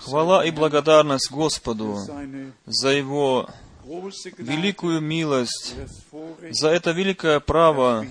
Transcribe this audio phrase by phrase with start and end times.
[0.00, 1.98] Хвала и благодарность Господу
[2.66, 3.48] за Его
[4.38, 5.74] великую милость,
[6.50, 8.06] за это великое право,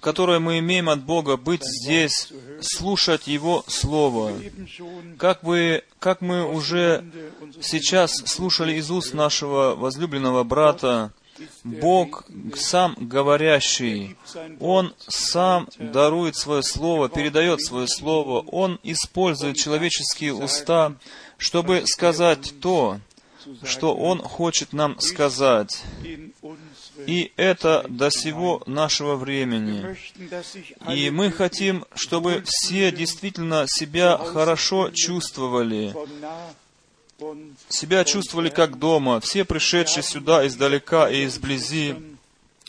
[0.00, 4.32] которое мы имеем от Бога быть здесь, слушать Его Слово.
[5.16, 7.04] Как, вы, как мы уже
[7.60, 11.12] сейчас слушали из уст нашего возлюбленного брата,
[11.64, 12.24] Бог
[12.56, 14.16] сам говорящий.
[14.60, 18.40] Он сам дарует свое слово, передает свое слово.
[18.40, 20.94] Он использует человеческие уста,
[21.36, 23.00] чтобы сказать то,
[23.62, 25.82] что Он хочет нам сказать.
[27.06, 29.96] И это до сего нашего времени.
[30.92, 35.94] И мы хотим, чтобы все действительно себя хорошо чувствовали,
[37.68, 41.96] себя чувствовали как дома, все пришедшие сюда издалека и изблизи.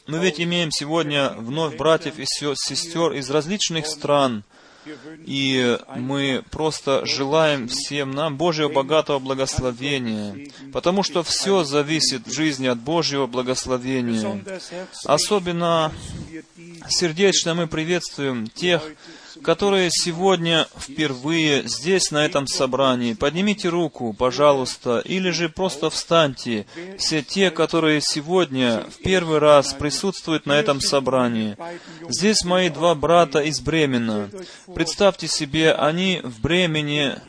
[0.08, 4.44] Мы ведь имеем сегодня вновь братьев и сестер из различных стран,
[5.26, 12.66] и мы просто желаем всем нам Божьего богатого благословения, потому что все зависит в жизни
[12.66, 14.44] от Божьего благословения.
[15.06, 15.94] Особенно
[16.90, 18.82] сердечно мы приветствуем тех,
[19.44, 23.14] которые сегодня впервые здесь, на этом собрании.
[23.14, 26.66] Поднимите руку, пожалуйста, или же просто встаньте.
[26.98, 31.58] Все те, которые сегодня в первый раз присутствуют на этом собрании.
[32.08, 34.30] Здесь мои два брата из Бремена.
[34.74, 37.22] Представьте себе, они в Бремене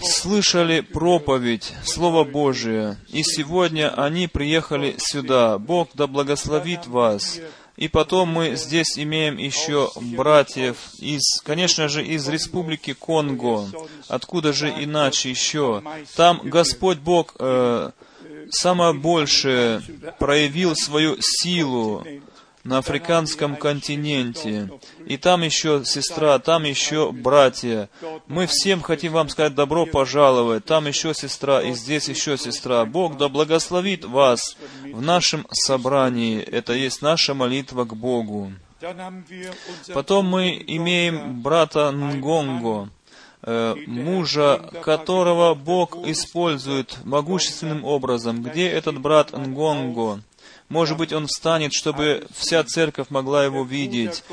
[0.00, 5.58] слышали проповедь, Слово Божие, и сегодня они приехали сюда.
[5.58, 7.40] Бог да благословит вас.
[7.76, 13.66] И потом мы здесь имеем еще братьев из, конечно же, из Республики Конго.
[14.08, 15.82] Откуда же иначе еще?
[16.14, 17.90] Там Господь Бог э,
[18.50, 19.82] самое большее
[20.18, 22.04] проявил свою силу
[22.64, 24.70] на африканском континенте.
[25.06, 27.88] И там еще сестра, там еще братья.
[28.28, 30.64] Мы всем хотим вам сказать добро пожаловать.
[30.64, 32.84] Там еще сестра, и здесь еще сестра.
[32.84, 36.40] Бог да благословит вас в нашем собрании.
[36.40, 38.52] Это есть наша молитва к Богу.
[39.94, 42.88] Потом мы имеем брата Нгонго,
[43.42, 48.42] э, мужа, которого Бог использует могущественным образом.
[48.42, 50.20] Где этот брат Нгонго?
[50.72, 54.24] Может быть, он встанет, чтобы вся церковь могла его видеть.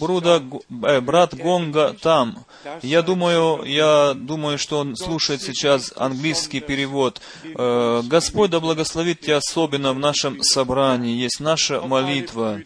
[0.00, 0.42] Бруда,
[0.82, 2.44] э, брат Гонга там.
[2.82, 7.20] Я думаю, я думаю, что он слушает сейчас английский перевод.
[7.44, 11.14] Э, Господь да благословит тебя особенно в нашем собрании.
[11.16, 12.60] Есть наша молитва.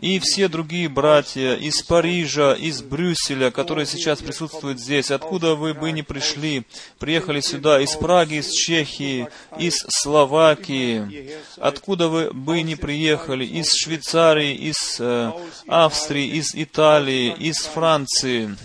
[0.00, 5.92] И все другие братья из Парижа, из Брюсселя, которые сейчас присутствуют здесь, откуда вы бы
[5.92, 6.64] ни пришли,
[6.98, 14.54] приехали сюда, из Праги, из Чехии, из Словакии, откуда вы бы не приехали из Швейцарии,
[14.54, 15.32] из э,
[15.66, 18.56] Австрии, из Италии, из Франции,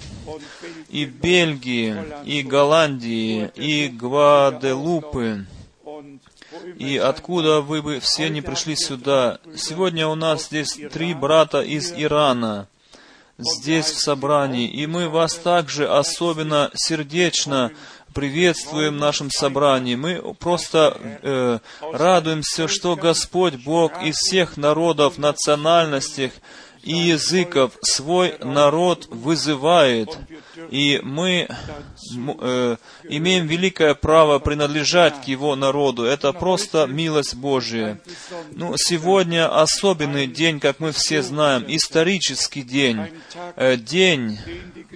[0.87, 1.93] и Бельгии,
[2.23, 5.45] и Голландии, и Гваделупы,
[6.79, 9.39] и откуда вы бы все не пришли сюда.
[9.57, 12.69] Сегодня у нас здесь три брата из Ирана,
[13.37, 17.73] здесь в собрании, и мы вас также особенно сердечно
[18.13, 19.95] приветствуем в нашем собрании.
[19.95, 26.31] Мы просто э, радуемся, что Господь Бог из всех народов, национальностей
[26.83, 30.17] и языков свой народ вызывает.
[30.69, 32.75] И мы э,
[33.09, 36.03] имеем великое право принадлежать к Его народу.
[36.03, 37.99] Это просто милость Божия.
[38.51, 42.99] Ну, сегодня особенный день, как мы все знаем, исторический день.
[43.55, 44.37] Э, день,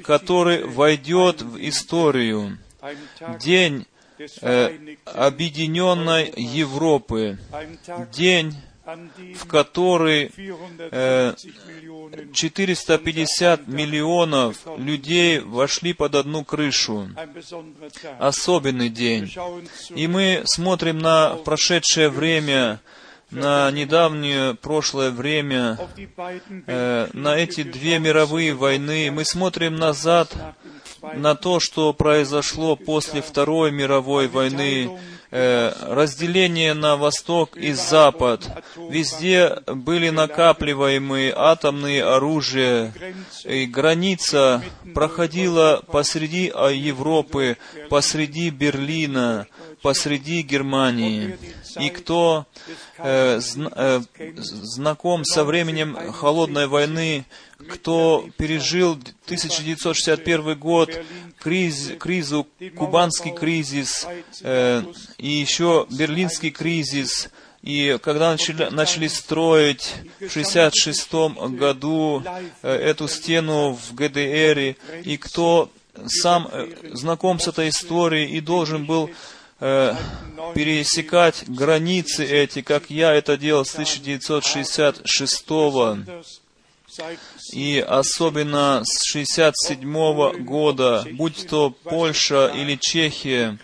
[0.03, 2.57] который войдет в историю
[3.39, 3.85] день
[4.41, 7.37] э, объединенной Европы,
[8.11, 8.55] день,
[9.35, 11.33] в который э,
[12.33, 17.09] 450 миллионов людей вошли под одну крышу.
[18.19, 19.33] Особенный день.
[19.89, 22.79] И мы смотрим на прошедшее время,
[23.29, 25.77] на недавнее прошлое время,
[26.65, 29.11] э, на эти две мировые войны.
[29.11, 30.33] Мы смотрим назад
[31.01, 34.99] на то, что произошло после Второй мировой войны,
[35.31, 38.49] э, разделение на восток и запад.
[38.89, 42.93] Везде были накапливаемые атомные оружия,
[43.43, 44.63] и граница
[44.93, 47.57] проходила посреди а, Европы,
[47.89, 49.47] посреди Берлина,
[49.87, 51.37] посреди Германии.
[51.79, 52.45] И кто
[52.97, 54.01] э, зн, э,
[54.35, 57.23] знаком со временем холодной войны,
[57.69, 60.91] кто пережил 1961 год,
[61.39, 62.45] криз, кризу,
[62.75, 64.05] кубанский кризис
[64.41, 64.83] э,
[65.19, 67.29] и еще берлинский кризис,
[67.61, 72.23] и когда начали, начали строить в 1966 году
[72.61, 74.75] э, эту стену в ГДР,
[75.05, 75.71] и кто
[76.05, 79.09] сам э, знаком с этой историей и должен был
[79.59, 79.95] э,
[80.55, 85.45] пересекать границы эти, как я это делал с 1966
[87.53, 93.59] и особенно с 67 года, будь то Польша или Чехия,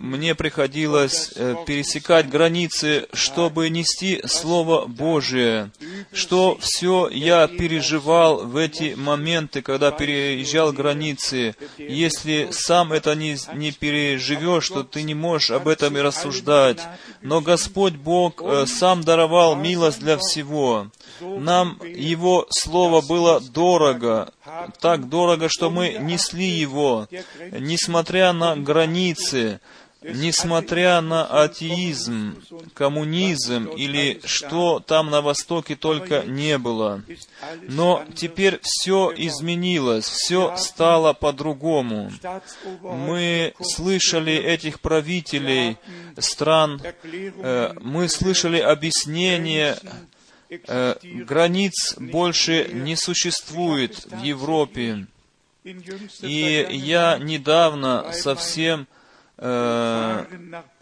[0.00, 5.70] мне приходилось э, пересекать границы, чтобы нести Слово Божие,
[6.12, 11.54] что все я переживал в эти моменты, когда переезжал границы.
[11.78, 16.80] Если сам это не, не переживешь, то ты не можешь об этом и рассуждать.
[17.20, 20.88] Но Господь Бог э, сам даровал милость для всего.
[21.20, 24.32] Нам Его Слово было дорого,
[24.80, 27.08] так дорого, что мы несли Его,
[27.52, 29.60] несмотря на границы,
[30.02, 32.42] несмотря на атеизм,
[32.74, 37.02] коммунизм или что там на Востоке только не было.
[37.62, 42.10] Но теперь все изменилось, все стало по-другому.
[42.82, 45.76] Мы слышали этих правителей
[46.18, 49.78] стран, э, мы слышали объяснения
[50.66, 55.06] э, границ больше не существует в Европе.
[55.64, 58.88] И я недавно совсем
[59.38, 60.24] э,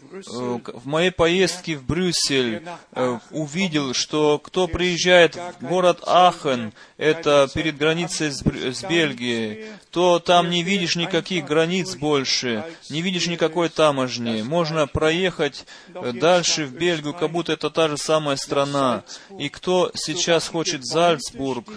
[0.01, 2.63] в моей поездке в Брюссель
[2.93, 10.19] э, увидел, что кто приезжает в город Ахен, это перед границей с, с Бельгией, то
[10.19, 14.41] там не видишь никаких границ больше, не видишь никакой таможни.
[14.41, 19.03] Можно проехать э, дальше в Бельгию, как будто это та же самая страна.
[19.37, 21.69] И кто сейчас хочет в Зальцбург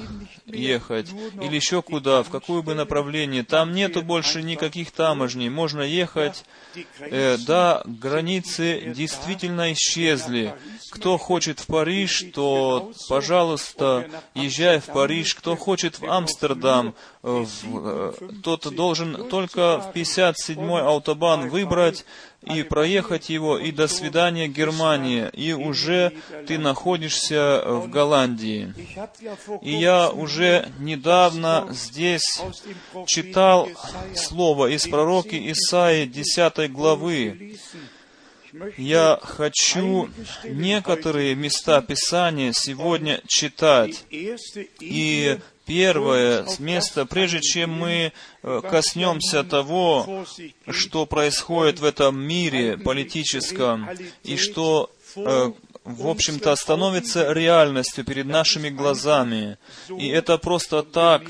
[0.46, 1.08] ехать,
[1.42, 5.50] или еще куда, в какое бы направление, там нету больше никаких таможней.
[5.50, 6.44] Можно ехать
[6.98, 10.54] э, до границы границы действительно исчезли.
[10.92, 15.34] Кто хочет в Париж, то, пожалуйста, езжай в Париж.
[15.34, 18.12] Кто хочет в Амстердам, в, э,
[18.44, 22.04] тот должен только в 57-й автобан выбрать
[22.42, 26.12] и проехать его, и до свидания, Германия, и уже
[26.46, 28.74] ты находишься в Голландии.
[29.62, 32.40] И я уже недавно здесь
[33.06, 33.68] читал
[34.14, 37.58] слово из пророки Исаии 10 главы,
[38.76, 40.08] я хочу
[40.44, 44.04] некоторые места Писания сегодня читать.
[44.10, 48.12] И первое место, прежде чем мы
[48.42, 50.26] э, коснемся того,
[50.68, 53.88] что происходит в этом мире политическом,
[54.22, 55.52] и что э,
[55.84, 59.58] в общем-то, становится реальностью перед нашими глазами.
[59.88, 61.22] И это просто так.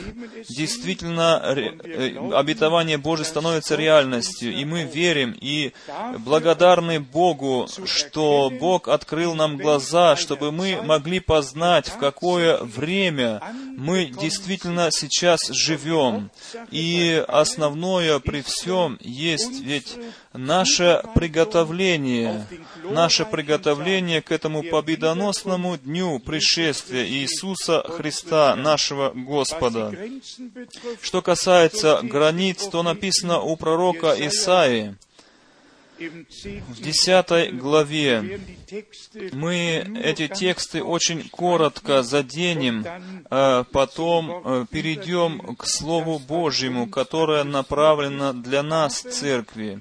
[0.48, 4.54] Действительно, э, обетование Божие становится реальностью.
[4.54, 5.72] И мы верим и
[6.18, 13.42] благодарны Богу, что Бог открыл нам глаза, чтобы мы могли познать, в какое время
[13.76, 16.30] мы действительно сейчас живем.
[16.70, 19.96] И основное при всем есть ведь
[20.34, 22.46] наше приготовление,
[22.82, 29.94] наше приготовление к этому победоносному дню пришествия Иисуса Христа, нашего Господа.
[31.00, 34.96] Что касается границ, то написано у пророка Исаии,
[35.98, 38.40] в десятой главе
[39.32, 42.84] мы эти тексты очень коротко заденем,
[43.30, 49.80] а потом э, перейдем к Слову Божьему, которое направлено для нас, Церкви.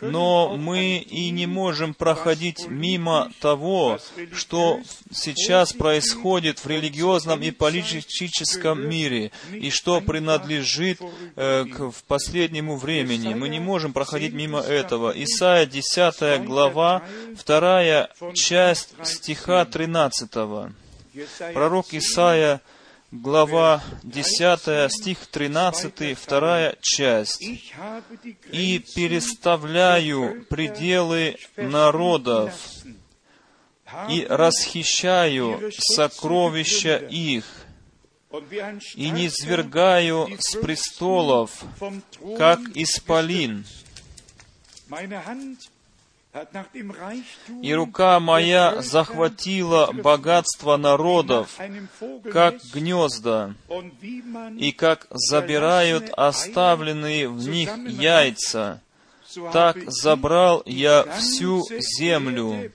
[0.00, 3.98] Но мы и не можем проходить мимо того,
[4.32, 4.80] что
[5.12, 11.00] сейчас происходит в религиозном и политическом мире, и что принадлежит
[11.36, 13.34] э, к в последнему времени.
[13.34, 15.12] Мы не можем проходить мимо этого.
[15.14, 17.02] Исайя 10 глава,
[17.36, 20.30] вторая часть стиха 13.
[21.52, 22.60] Пророк Исаия,
[23.12, 27.42] глава 10, стих 13, вторая часть.
[28.50, 32.54] «И переставляю пределы народов,
[34.08, 37.44] и расхищаю сокровища их,
[38.94, 41.62] и не свергаю с престолов,
[42.38, 43.66] как исполин,
[47.62, 51.58] и рука моя захватила богатство народов,
[52.32, 53.54] как гнезда,
[54.58, 58.80] и как забирают оставленные в них яйца.
[59.52, 61.62] Так забрал я всю
[61.98, 62.72] землю,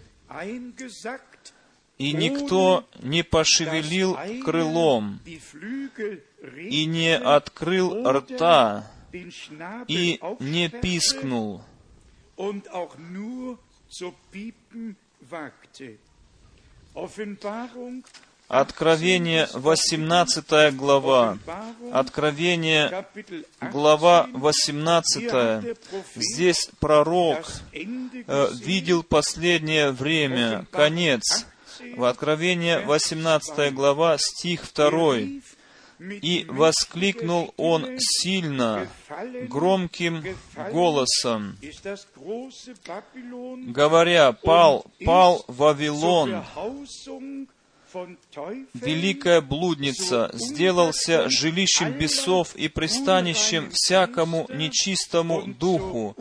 [1.97, 5.19] и никто не пошевелил крылом,
[6.57, 8.91] и не открыл рта,
[9.87, 11.63] и не пискнул
[18.47, 21.37] Откровение 18 глава.
[21.91, 23.05] Откровение
[23.59, 25.77] глава 18.
[26.15, 31.45] Здесь пророк э, видел последнее время, конец.
[31.97, 35.41] В Откровение 18 глава, стих 2.
[35.99, 38.87] И воскликнул он сильно,
[39.49, 40.23] громким
[40.71, 41.57] голосом,
[43.67, 46.43] говоря, «Пал, пал Вавилон,
[48.75, 56.15] великая блудница, сделался жилищем бесов и пристанищем всякому нечистому духу,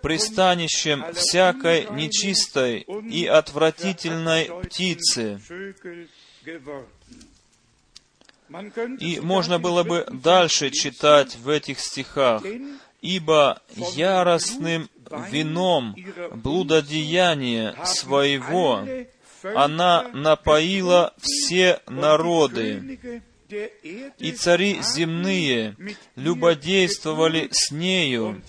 [0.00, 5.40] пристанищем всякой нечистой и отвратительной птицы».
[9.00, 12.42] И можно было бы дальше читать в этих стихах.
[13.00, 14.88] «Ибо яростным
[15.30, 15.94] вином
[16.32, 18.84] блудодеяния своего
[19.42, 23.30] она напоила все народы,
[24.18, 25.76] и цари земные
[26.16, 28.42] любодействовали с нею,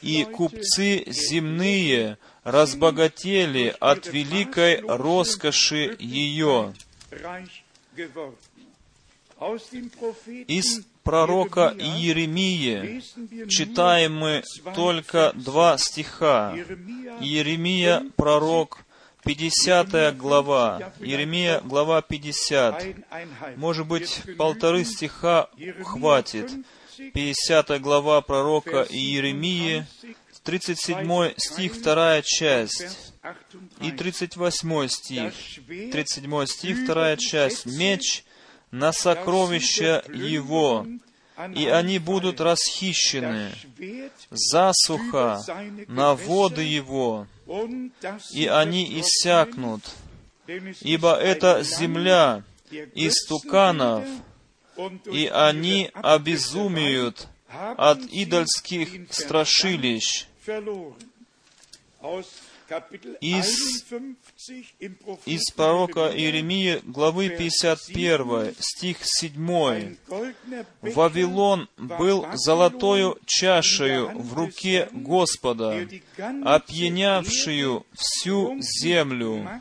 [0.00, 6.72] и купцы земные разбогатели от великой роскоши ее.
[9.40, 13.02] Из пророка Иеремии
[13.48, 14.42] читаем мы
[14.74, 16.54] только два стиха.
[17.20, 18.84] Иеремия, пророк,
[19.24, 22.84] 50 глава, Иеремия, глава 50.
[23.56, 25.48] Может быть, полторы стиха
[25.84, 26.50] хватит.
[27.14, 29.86] 50 глава пророка Иеремии,
[30.42, 33.12] 37 стих, вторая часть,
[33.80, 35.32] и 38 стих.
[35.92, 37.66] 37 стих, вторая часть.
[37.66, 38.24] «Меч
[38.70, 40.86] на сокровища его,
[41.54, 43.52] и они будут расхищены.
[44.30, 45.40] Засуха
[45.86, 47.26] на воды его,
[48.32, 49.82] и они иссякнут.
[50.80, 52.42] Ибо это земля
[52.94, 54.06] истуканов,
[55.10, 60.26] и они обезумеют от идольских страшилищ.
[63.20, 63.84] Из
[65.26, 69.96] из пророка Иеремии, главы 51, стих 7.
[70.80, 75.88] «Вавилон был золотою чашею в руке Господа,
[76.44, 79.60] опьянявшую всю землю.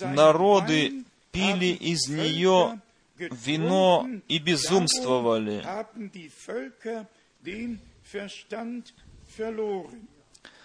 [0.00, 2.80] Народы пили из нее
[3.18, 5.64] вино и безумствовали.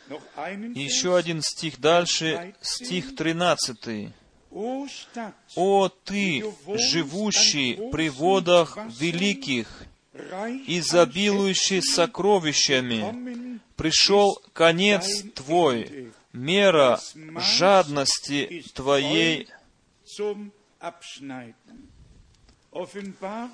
[0.08, 4.14] Еще один стих дальше, стих 13.
[4.52, 6.46] «О ты,
[6.76, 9.84] живущий при водах великих,
[10.68, 17.00] изобилующий сокровищами, пришел конец твой, мера
[17.38, 19.50] жадности твоей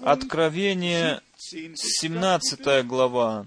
[0.04, 3.46] Откровение, 17 глава.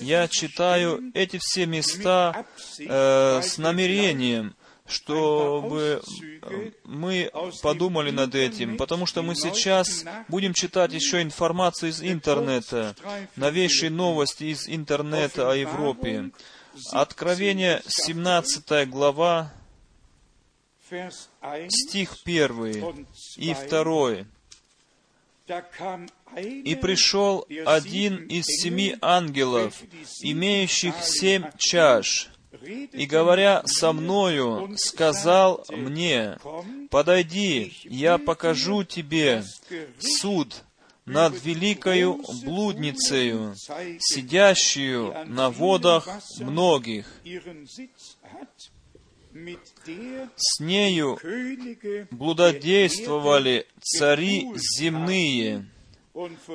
[0.00, 2.44] Я читаю эти все места
[2.80, 4.56] э, с намерением,
[4.86, 6.02] чтобы
[6.82, 7.30] мы
[7.62, 12.96] подумали над этим, потому что мы сейчас будем читать еще информацию из интернета,
[13.36, 16.32] новейшие новости из интернета о Европе.
[16.90, 19.52] Откровение, 17 глава,
[21.68, 23.06] стих 1
[23.36, 24.24] и 2.
[26.64, 29.74] И пришел один из семи ангелов,
[30.22, 32.30] имеющих семь чаш,
[32.92, 36.38] и, говоря со мною, сказал мне,
[36.90, 39.44] «Подойди, я покажу тебе
[39.98, 40.64] суд
[41.04, 43.54] над великою блудницею,
[44.00, 46.08] сидящую на водах
[46.40, 47.06] многих,
[50.36, 51.18] с нею
[52.10, 55.66] блудодействовали цари земные,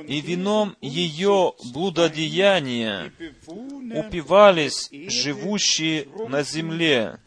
[0.08, 3.12] и вином ее блудодеяния
[3.48, 7.20] упивались живущие на земле.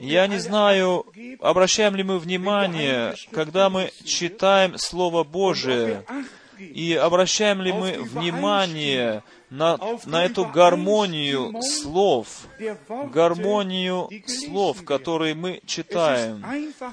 [0.00, 1.06] Я не знаю,
[1.40, 6.04] обращаем ли мы внимание, когда мы читаем Слово Божие,
[6.58, 12.46] и обращаем ли мы внимание на, на эту гармонию слов,
[13.12, 16.44] гармонию слов, которые мы читаем,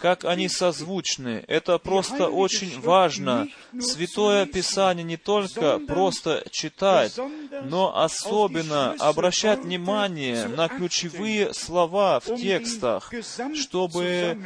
[0.01, 1.43] как они созвучны.
[1.47, 3.47] Это просто очень важно.
[3.79, 7.17] Святое Писание не только просто читать,
[7.63, 13.11] но особенно обращать внимание на ключевые слова в текстах,
[13.55, 14.37] чтобы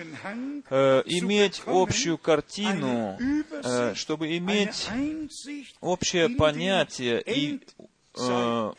[0.69, 3.17] э, иметь общую картину,
[3.63, 4.87] э, чтобы иметь
[5.81, 7.59] общее понятие и
[8.17, 8.71] э,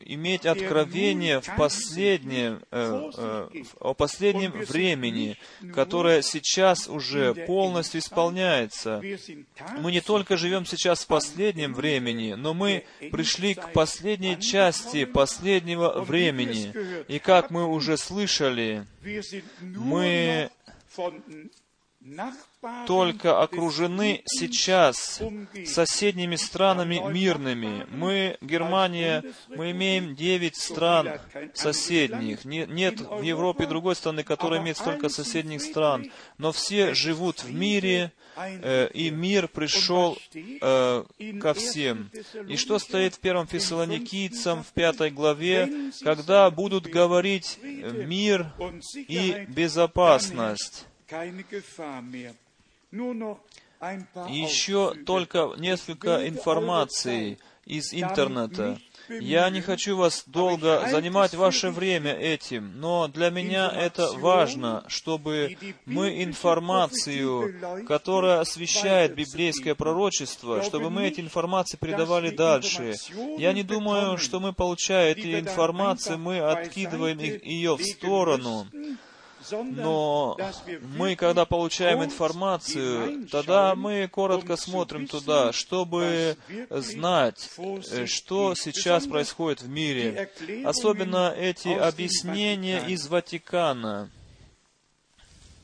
[0.00, 5.36] иметь откровение в последнем, э, э, о последнем времени,
[5.74, 9.02] которое сейчас уже полностью исполняется.
[9.78, 16.00] Мы не только живем сейчас в последнем времени, но мы пришли к последней части последнего
[16.02, 16.72] времени.
[17.08, 18.86] И как мы уже слышали,
[19.60, 20.50] мы
[22.86, 25.20] только окружены сейчас
[25.66, 27.86] соседними странами мирными.
[27.90, 31.20] Мы, Германия, мы имеем девять стран
[31.54, 32.44] соседних.
[32.44, 36.10] Нет в Европе другой страны, которая имеет столько соседних стран.
[36.38, 41.04] Но все живут в мире, э, и мир пришел э,
[41.40, 42.10] ко всем.
[42.48, 48.52] И что стоит в первом Фессалоникийцам в пятой главе, когда будут говорить мир
[48.94, 50.86] и безопасность.
[54.28, 58.78] Еще только несколько информаций из интернета.
[59.08, 65.56] Я не хочу вас долго занимать ваше время этим, но для меня это важно, чтобы
[65.84, 72.94] мы информацию, которая освещает библейское пророчество, чтобы мы эти информации передавали дальше.
[73.38, 78.66] Я не думаю, что мы, получая эти информации, мы откидываем ее в сторону,
[79.50, 80.36] но
[80.96, 86.36] мы, когда получаем информацию, тогда мы коротко смотрим туда, чтобы
[86.70, 90.30] знать, э, что сейчас происходит в мире.
[90.64, 94.10] Особенно эти объяснения из Ватикана.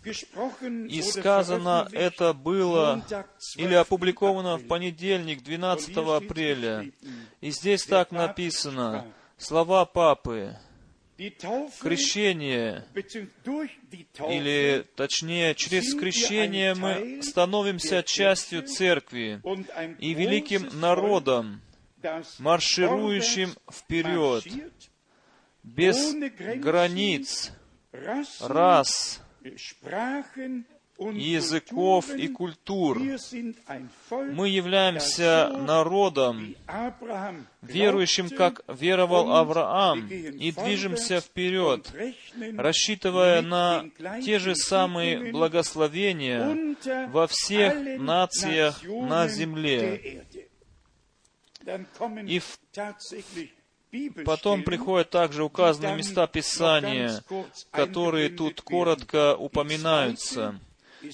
[0.05, 3.05] И сказано это было
[3.57, 6.91] или опубликовано в понедельник, 12 апреля.
[7.41, 9.07] И здесь так написано,
[9.37, 10.57] слова Папы,
[11.81, 12.85] крещение,
[14.29, 19.41] или точнее, через крещение мы становимся частью церкви
[19.99, 21.61] и великим народом,
[22.39, 24.45] марширующим вперед,
[25.65, 26.15] без
[26.61, 27.51] границ,
[27.93, 29.21] рас,
[30.99, 32.99] языков и культур.
[34.11, 36.55] Мы являемся народом,
[37.63, 41.91] верующим, как веровал Авраам, и движемся вперед,
[42.57, 43.85] рассчитывая на
[44.25, 46.77] те же самые благословения
[47.09, 50.25] во всех нациях на земле.
[52.27, 52.59] И в
[54.25, 57.23] Потом приходят также указанные места Писания,
[57.71, 60.61] которые тут коротко упоминаются.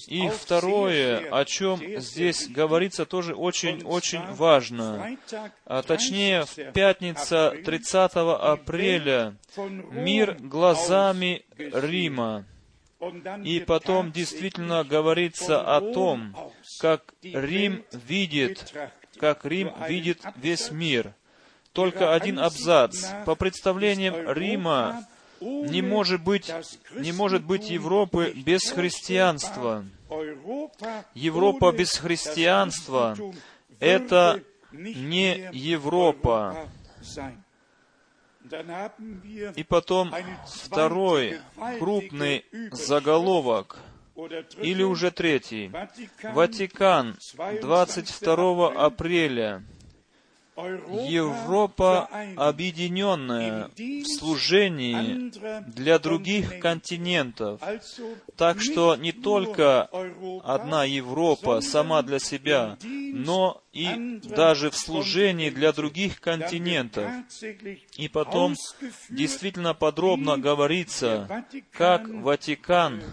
[0.07, 5.17] И второе, о чем здесь говорится, тоже очень-очень важно.
[5.65, 9.35] А точнее, в пятница 30 апреля
[9.91, 12.45] «Мир глазами Рима».
[13.43, 16.35] И потом действительно говорится о том,
[16.79, 18.73] как Рим видит,
[19.19, 21.13] как Рим видит весь мир.
[21.73, 23.05] Только один абзац.
[23.25, 25.05] По представлениям Рима,
[25.39, 26.51] не может быть,
[26.95, 29.85] не может быть Европы без христианства.
[31.13, 33.17] Европа без христианства—
[33.79, 36.67] это не Европа.
[39.55, 40.13] И потом
[40.45, 41.39] второй
[41.79, 43.79] крупный заголовок,
[44.61, 45.71] или уже третий.
[46.23, 47.17] Ватикан,
[47.61, 49.63] 22 апреля
[50.57, 55.31] Европа объединенная в служении
[55.69, 57.61] для других континентов.
[58.37, 59.89] Так что не только
[60.43, 67.11] одна Европа сама для себя, но и даже в служении для других континентов.
[67.97, 68.55] И потом
[69.09, 73.03] действительно подробно говорится, как Ватикан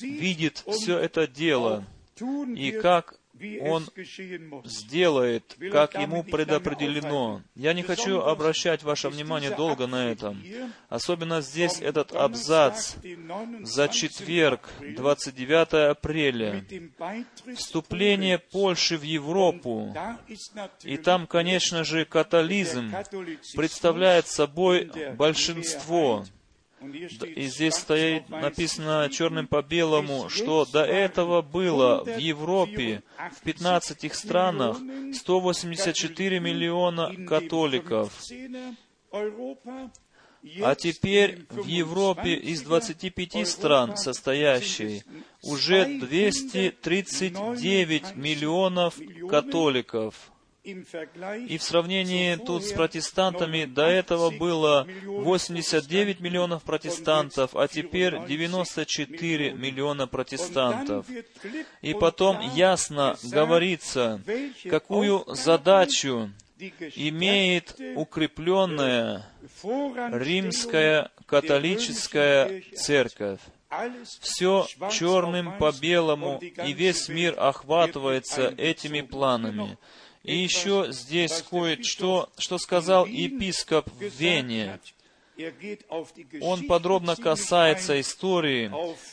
[0.00, 1.84] видит все это дело,
[2.54, 3.19] и как
[3.62, 3.86] он
[4.64, 7.42] сделает, как ему предопределено.
[7.54, 10.42] Я не хочу обращать ваше внимание долго на этом.
[10.88, 12.94] Особенно здесь этот абзац
[13.62, 16.64] за четверг, 29 апреля.
[17.56, 19.94] Вступление Польши в Европу.
[20.82, 22.92] И там, конечно же, католизм
[23.54, 26.24] представляет собой большинство.
[26.80, 33.02] И здесь стоит написано черным по белому, что до этого было в Европе,
[33.36, 34.78] в 15 странах,
[35.14, 38.10] 184 миллиона католиков.
[40.62, 45.04] А теперь в Европе из 25 стран состоящей
[45.42, 50.29] уже 239 миллионов католиков.
[50.62, 59.52] И в сравнении тут с протестантами до этого было 89 миллионов протестантов, а теперь 94
[59.52, 61.06] миллиона протестантов.
[61.80, 64.20] И потом ясно говорится,
[64.68, 66.30] какую задачу
[66.94, 69.26] имеет укрепленная
[70.12, 73.40] римская католическая церковь.
[74.20, 79.78] Все черным по белому, и весь мир охватывается этими планами.
[80.22, 84.78] И еще здесь кое-что, что сказал епископ в Вене.
[86.42, 88.70] Он подробно касается истории,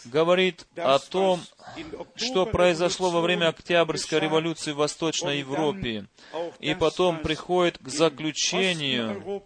[0.10, 1.42] говорит о том,
[2.16, 6.08] что произошло во время Октябрьской революции в Восточной Европе,
[6.60, 9.42] и потом приходит к заключению,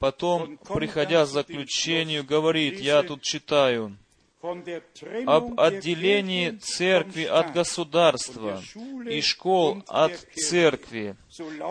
[0.00, 3.96] потом, приходя к заключению, говорит, я тут читаю,
[4.40, 8.62] об отделении церкви от государства
[9.10, 11.16] и школ от церкви.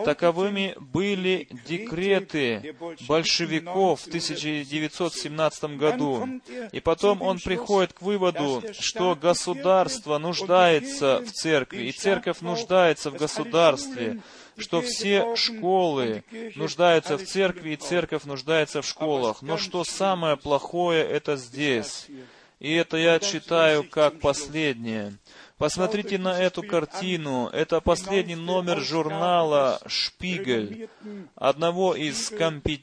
[0.04, 2.76] Таковыми были декреты
[3.06, 6.28] большевиков в 1917 году.
[6.72, 13.16] И потом он приходит к выводу, что государство нуждается в церкви, и церковь нуждается в
[13.16, 14.20] государстве,
[14.58, 16.22] что все школы
[16.54, 19.40] нуждаются в церкви, и церковь нуждается в школах.
[19.40, 22.08] Но что самое плохое, это здесь.
[22.58, 25.14] И это я читаю как последнее.
[25.58, 27.48] Посмотрите на эту картину.
[27.52, 30.88] Это последний номер журнала «Шпигель»,
[31.34, 32.82] одного из компет...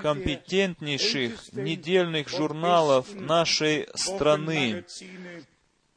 [0.00, 4.84] компетентнейших недельных журналов нашей страны.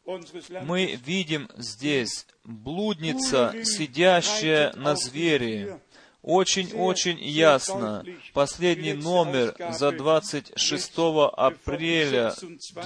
[0.06, 5.80] Мы видим здесь блудница, сидящая на звере,
[6.24, 8.04] очень-очень ясно.
[8.34, 10.92] Последний номер за 26
[11.38, 12.34] апреля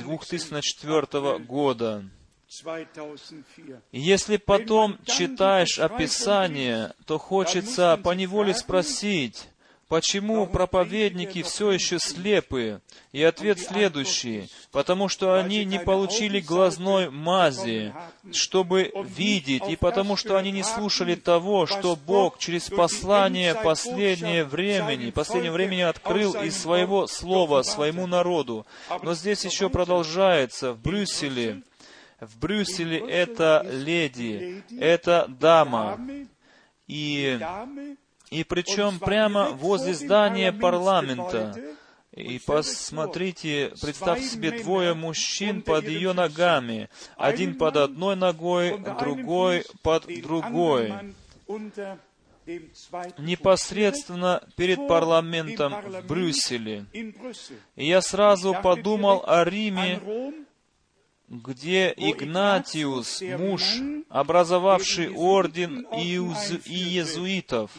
[0.03, 2.03] 2004 года.
[3.91, 9.49] Если потом читаешь описание, то хочется поневоле спросить,
[9.87, 12.81] Почему проповедники все еще слепы?
[13.13, 14.49] И ответ следующий.
[14.71, 17.93] Потому что они не получили глазной мази,
[18.33, 25.09] чтобы видеть, и потому что они не слушали того, что Бог через послание последнее времени,
[25.09, 28.65] последнее времени открыл из своего слова своему народу.
[29.03, 31.63] Но здесь еще продолжается в Брюсселе.
[32.19, 35.97] В Брюсселе это леди, это дама.
[36.87, 37.39] И
[38.29, 41.55] и причем прямо возле здания парламента.
[42.11, 46.89] И посмотрите, представьте себе двое мужчин под ее ногами.
[47.15, 50.93] Один под одной ногой, другой под другой.
[53.17, 56.85] Непосредственно перед парламентом в Брюсселе.
[57.75, 60.01] И я сразу подумал о Риме,
[61.29, 63.61] где Игнатиус, муж,
[64.09, 66.51] образовавший орден иуз...
[66.65, 67.71] иезуитов,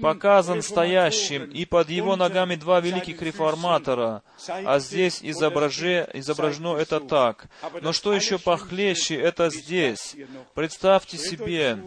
[0.00, 6.08] показан стоящим, и под его ногами два великих реформатора, а здесь изображе...
[6.12, 7.46] изображено это так.
[7.80, 10.14] Но что еще похлеще, это здесь.
[10.54, 11.78] Представьте себе,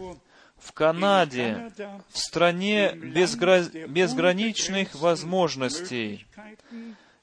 [0.58, 1.70] в Канаде,
[2.10, 3.60] в стране безгра...
[3.62, 6.26] безграничных возможностей,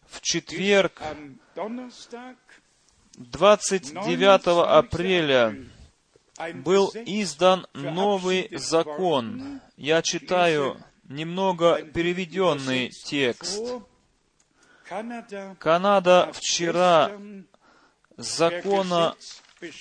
[0.10, 1.02] в четверг
[3.18, 5.56] 29 апреля
[6.56, 9.62] был издан новый закон.
[9.78, 13.62] Я читаю немного переведенный текст.
[15.60, 16.32] Канада.
[16.34, 17.12] Вчера
[18.18, 19.16] закона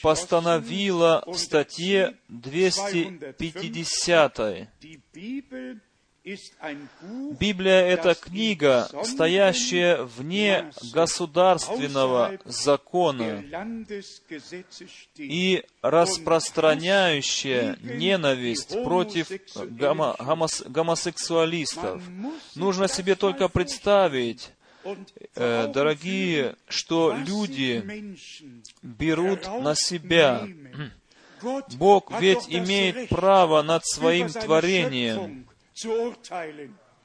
[0.03, 4.69] постановила в статье 250
[6.25, 13.43] Библия— это книга, стоящая вне государственного закона
[15.17, 22.01] и распространяющая ненависть против гомо гомос гомосексуалистов.
[22.55, 24.53] Нужно себе только представить,
[25.35, 28.17] э, дорогие, что люди
[28.81, 30.47] берут на себя.
[31.75, 35.49] Бог ведь имеет право над своим творением,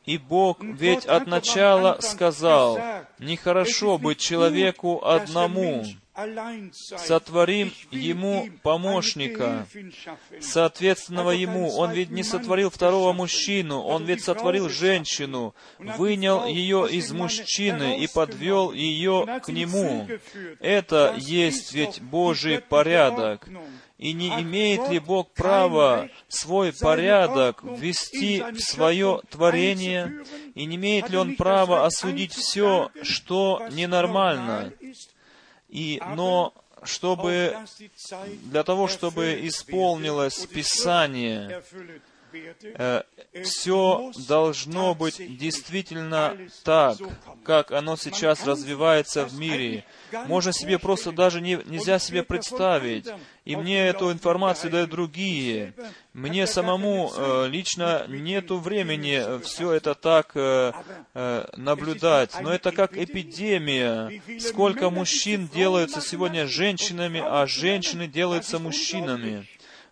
[0.08, 2.80] и Бог ведь от начала сказал,
[3.20, 5.86] нехорошо быть человеку одному,
[6.72, 9.68] сотворим ему помощника,
[10.40, 11.76] соответственного ему.
[11.76, 18.08] Он ведь не сотворил второго мужчину, он ведь сотворил женщину, вынял ее из мужчины и
[18.08, 20.08] подвел ее к нему.
[20.60, 23.48] Это есть ведь Божий порядок.
[23.98, 30.24] И не имеет ли Бог права свой порядок ввести в свое творение?
[30.54, 34.72] И не имеет ли Он права осудить все, что ненормально?
[35.70, 37.58] И, но чтобы,
[38.44, 41.64] для того, чтобы исполнилось Писание,
[43.44, 46.98] все должно быть действительно так,
[47.44, 49.86] как оно сейчас развивается в мире.
[50.28, 53.08] Можно себе просто даже не, нельзя себе представить.
[53.46, 55.74] И мне эту информацию дают другие.
[56.14, 60.74] Мне самому э, лично нету времени все это так э,
[61.14, 62.32] э, наблюдать.
[62.42, 64.22] Но это как эпидемия.
[64.40, 69.48] Сколько мужчин делаются сегодня женщинами, а женщины делаются мужчинами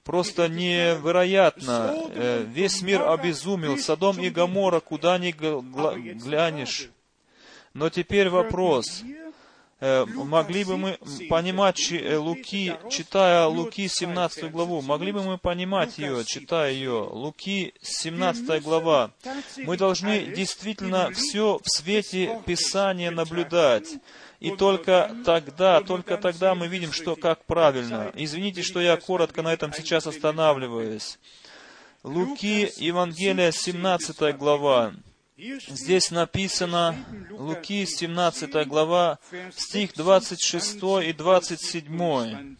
[0.05, 1.93] просто невероятно.
[2.13, 6.89] Э, весь мир обезумел, Содом и Гамора, куда ни глянешь.
[7.73, 9.03] Но теперь вопрос.
[9.81, 10.97] Э, могли бы мы
[11.29, 17.73] понимать э, Луки, читая Луки 17 главу, могли бы мы понимать ее, читая ее, Луки
[17.81, 19.11] 17 глава.
[19.57, 23.97] Мы должны действительно все в свете Писания наблюдать.
[24.45, 28.11] И только тогда, только тогда мы видим, что как правильно.
[28.13, 31.17] Извините, что я коротко на этом сейчас останавливаюсь.
[32.03, 34.93] Луки, Евангелие, 17 глава.
[35.35, 36.95] Здесь написано,
[37.31, 39.17] Луки, 17 глава,
[39.55, 42.55] стих 26 и 27.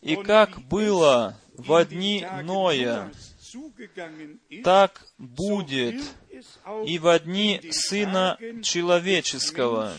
[0.00, 3.10] «И как было во дни Ноя,
[4.62, 6.00] так будет
[6.86, 9.92] и во дни Сына Человеческого.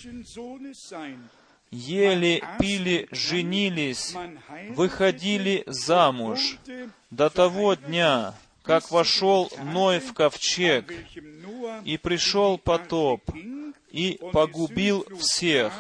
[1.72, 4.14] Ели, пили, женились,
[4.70, 6.58] выходили замуж
[7.12, 10.94] до того дня, как вошел Ной в ковчег,
[11.84, 13.22] и пришел потоп,
[13.92, 15.74] и погубил всех.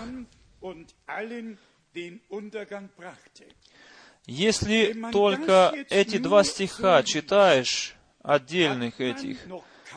[4.27, 9.37] Если только эти два стиха читаешь, отдельных этих,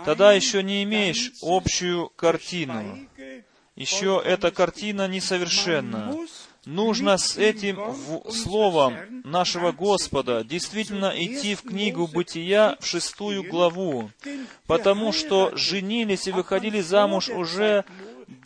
[0.04, 2.98] тогда еще не имеешь общую картину.
[3.76, 6.16] Еще эта картина несовершенна.
[6.64, 7.78] Нужно с этим
[8.30, 14.10] словом нашего Господа действительно идти в книгу Бытия в шестую главу,
[14.66, 17.84] потому что женились и выходили замуж уже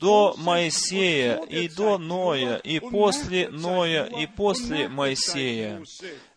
[0.00, 5.82] до Моисея, и до Ноя, и после Ноя, и после Моисея.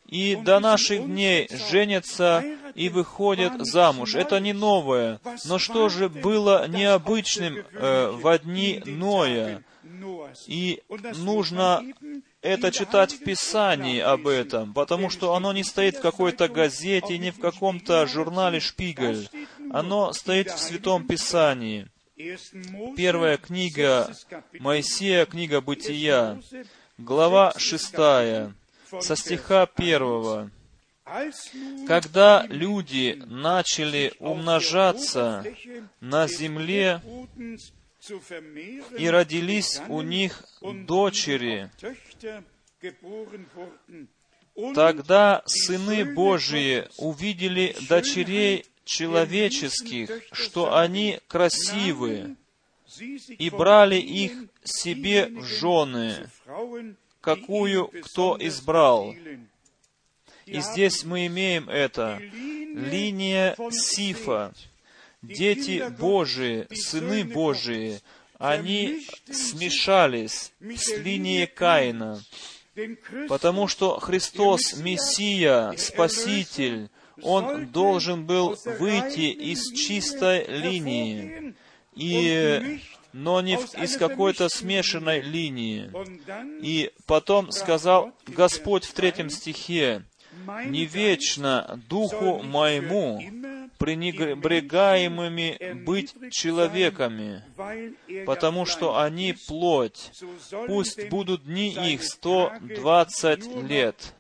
[0.08, 2.44] И до наших дней женятся
[2.76, 4.16] и выходят замуж.
[4.16, 5.20] Это не новое.
[5.46, 9.64] Но что же было необычным э, в дни Ноя?
[10.46, 10.82] И
[11.16, 11.82] нужно
[12.42, 17.32] это читать в Писании об этом, потому что оно не стоит в какой-то газете, не
[17.32, 19.30] в каком-то журнале «Шпигель».
[19.72, 21.88] Оно стоит в Святом Писании.
[22.96, 24.14] Первая книга
[24.60, 26.40] Моисея, книга Бытия,
[26.98, 28.54] глава шестая,
[29.02, 30.52] со стиха первого.
[31.88, 35.44] Когда люди начали умножаться
[36.00, 37.02] на земле,
[38.98, 41.70] и родились у них дочери,
[44.74, 52.36] тогда сыны Божии увидели дочерей человеческих, что они красивы,
[53.00, 54.32] и брали их
[54.64, 56.30] себе в жены,
[57.26, 59.14] какую кто избрал.
[60.46, 62.20] И здесь мы имеем это.
[62.22, 64.54] Линия Сифа.
[65.22, 68.00] Дети Божии, сыны Божии,
[68.38, 72.22] они смешались с линией Каина,
[73.28, 76.90] потому что Христос, Мессия, Спаситель,
[77.24, 81.56] он должен был выйти из чистой линии,
[81.96, 82.80] и,
[83.16, 85.90] но не из какой-то смешанной линии.
[86.62, 90.04] И потом сказал Господь в третьем стихе,
[90.66, 93.22] «Не вечно духу моему
[93.78, 97.42] пренебрегаемыми быть человеками,
[98.26, 100.12] потому что они плоть.
[100.68, 104.14] Пусть будут дни их сто двадцать лет».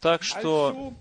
[0.00, 0.94] Так что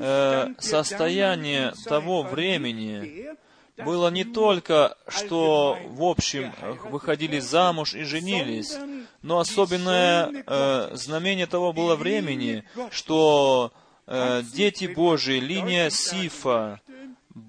[0.00, 3.28] э, состояние того времени
[3.76, 6.52] было не только, что в общем
[6.90, 8.76] выходили замуж и женились,
[9.22, 13.72] но особенное э, знамение того было времени, что
[14.06, 16.80] э, дети Божии, линия Сифа,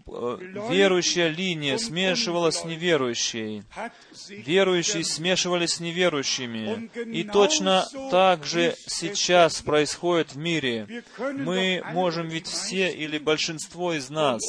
[0.06, 3.64] верующая линия смешивалась с неверующей.
[4.30, 6.90] Верующие смешивались с неверующими.
[7.12, 11.04] И точно так же сейчас происходит в мире.
[11.18, 14.42] Мы можем ведь все или большинство из нас,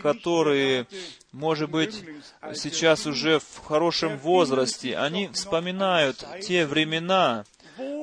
[0.00, 0.86] которые,
[1.30, 2.02] может быть,
[2.54, 7.44] сейчас уже в хорошем возрасте, они вспоминают те времена,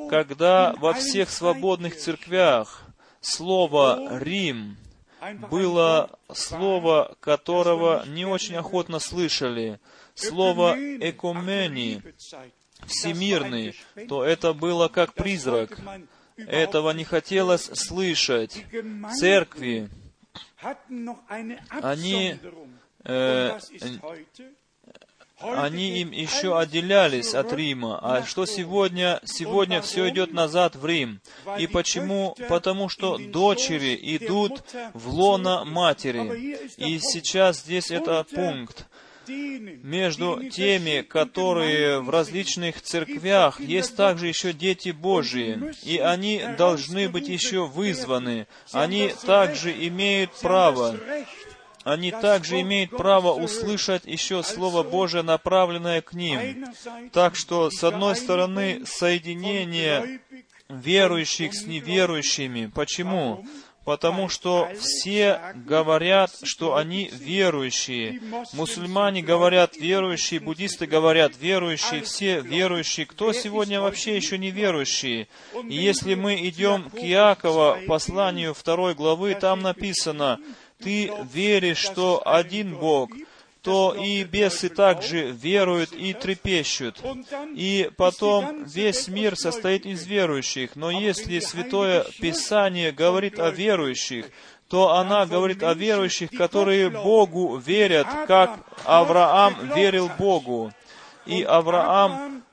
[0.10, 2.84] когда во всех свободных церквях
[3.22, 4.78] слово «Рим»
[5.50, 9.80] было слово, которого не очень охотно слышали,
[10.16, 12.02] слово «экумени».
[12.86, 13.76] всемирный,
[14.08, 15.78] то это было как призрак.
[16.38, 18.66] Этого не хотелось слышать.
[19.20, 19.90] Церкви,
[21.82, 22.38] они,
[23.04, 23.60] э,
[25.42, 28.00] они им еще отделялись от Рима.
[28.02, 29.20] А что сегодня?
[29.24, 31.22] Сегодня все идет назад в Рим.
[31.58, 32.36] И почему?
[32.48, 36.58] Потому что дочери идут в лона матери.
[36.78, 38.86] И сейчас здесь это пункт
[39.30, 47.28] между теми, которые в различных церквях, есть также еще дети Божии, и они должны быть
[47.28, 48.48] еще вызваны.
[48.72, 50.96] Они также имеют право
[51.84, 56.66] они также имеют право услышать еще Слово Божие, направленное к ним.
[57.12, 60.22] Так что, с одной стороны, соединение
[60.70, 62.72] верующих с неверующими.
[62.74, 63.46] Почему?
[63.86, 68.22] Потому что все говорят, что они верующие.
[68.54, 73.08] Мусульмане говорят верующие, буддисты говорят верующие, все верующие.
[73.08, 75.28] Кто сегодня вообще еще не верующие?
[75.64, 80.40] И если мы идем к Иакова, посланию второй главы, там написано,
[80.82, 83.10] ты веришь, что один Бог,
[83.62, 87.02] то и бесы также веруют и трепещут.
[87.54, 90.76] И потом весь мир состоит из верующих.
[90.76, 94.28] Но если Святое Писание говорит о верующих,
[94.70, 100.72] то она говорит о верующих, которые Богу верят, как Авраам верил Богу
[101.26, 102.44] и Авраам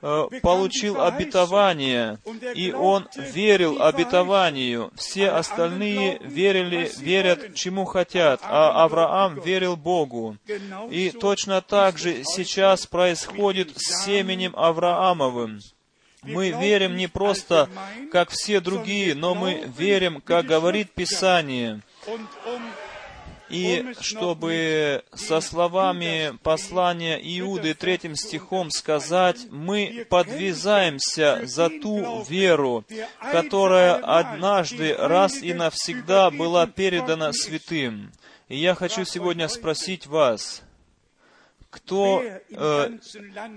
[0.42, 2.18] получил обетование,
[2.54, 4.92] и он верил обетованию.
[4.96, 10.36] Все остальные верили, верят, чему хотят, а Авраам верил Богу.
[10.90, 15.60] И точно так же сейчас происходит с семенем Авраамовым.
[16.22, 17.68] Мы верим не просто,
[18.10, 21.82] как все другие, но мы верим, как говорит Писание.
[23.48, 32.84] И чтобы со словами послания Иуды третьим стихом сказать, мы подвязаемся за ту веру,
[33.20, 38.12] которая однажды раз и навсегда была передана святым.
[38.48, 40.62] И я хочу сегодня спросить вас,
[41.76, 42.90] кто э,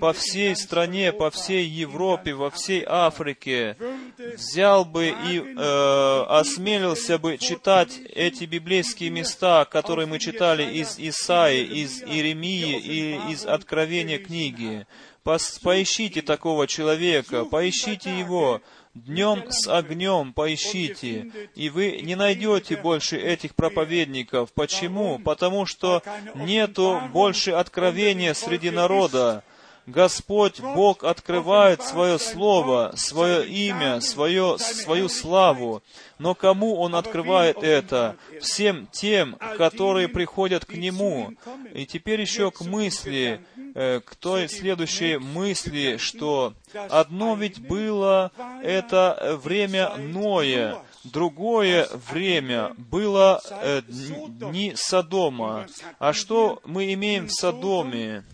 [0.01, 3.77] по всей стране, по всей Европе, во всей Африке
[4.17, 11.63] взял бы и э, осмелился бы читать эти библейские места, которые мы читали из Исаи,
[11.63, 14.85] из Иеремии и из Откровения книги.
[15.23, 18.61] Поищите такого человека, поищите его,
[19.05, 24.51] Днем с огнем поищите, и вы не найдете больше этих проповедников.
[24.51, 25.19] Почему?
[25.19, 26.03] Потому что
[26.35, 29.43] нету больше откровения среди народа.
[29.85, 35.81] Господь, Бог открывает свое Слово, свое имя, свое, свою славу.
[36.19, 38.17] Но кому Он открывает это?
[38.41, 41.33] Всем тем, которые приходят к Нему.
[41.73, 43.41] И теперь еще к мысли,
[43.73, 46.53] э, к той следующей мысли, что
[46.89, 55.67] одно ведь было это время Ноя, другое время было э, дни Содома.
[55.99, 58.25] А что мы имеем в Содоме?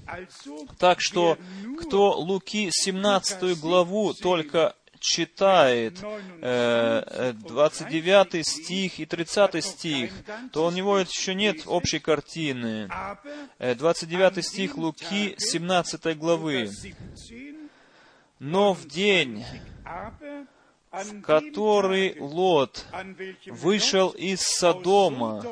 [0.79, 1.37] Так что,
[1.79, 5.99] кто Луки 17 главу только читает
[6.41, 10.11] э, 29 стих и 30 стих,
[10.51, 12.89] то у него еще нет общей картины.
[13.59, 16.71] 29 э, стих Луки 17 главы.
[18.39, 19.45] «Но в день,
[20.91, 22.85] в который Лот
[23.45, 25.43] вышел из Содома,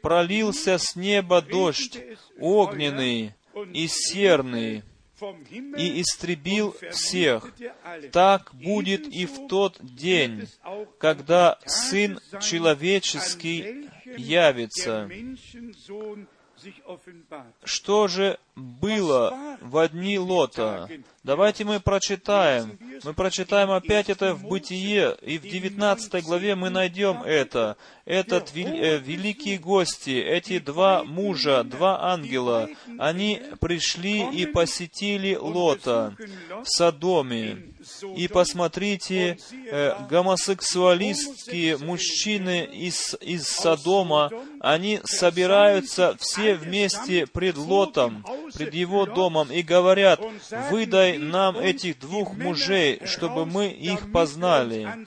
[0.00, 1.98] пролился с неба дождь
[2.38, 3.34] огненный
[3.72, 4.84] и серный,
[5.76, 7.52] и истребил всех.
[8.12, 10.48] Так будет и в тот день,
[10.98, 15.08] когда Сын Человеческий явится.
[17.64, 20.90] Что же было в одни Лота?
[21.22, 22.78] Давайте мы прочитаем.
[23.04, 27.76] Мы прочитаем опять это в Бытие, и в 19 главе мы найдем это.
[28.06, 36.16] Этот э, великие гости, эти два мужа, два ангела, они пришли и посетили Лота
[36.64, 37.70] в Содоме.
[38.16, 39.38] И посмотрите,
[39.70, 44.30] э, гомосексуалистские мужчины из, из Содома,
[44.60, 50.20] они собираются все вместе пред Лотом, пред его домом, и говорят,
[50.70, 55.06] выдай нам этих двух мужей, чтобы мы их познали.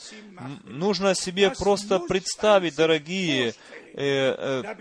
[0.65, 3.53] Нужно себе просто представить, дорогие,
[3.93, 4.75] э, э,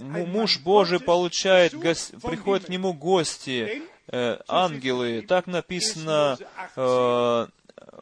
[0.00, 1.72] муж Божий получает,
[2.22, 5.22] приходят к нему гости, э, ангелы.
[5.26, 6.38] Так написано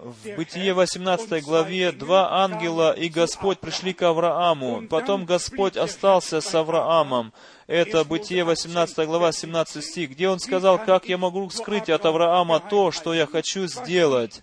[0.04, 4.86] в Бытие 18 главе два ангела и Господь пришли к Аврааму.
[4.88, 7.32] Потом Господь остался с Авраамом.
[7.66, 12.60] Это Бытие 18 глава 17 стих, где он сказал, как я могу скрыть от Авраама
[12.60, 14.42] то, что я хочу сделать.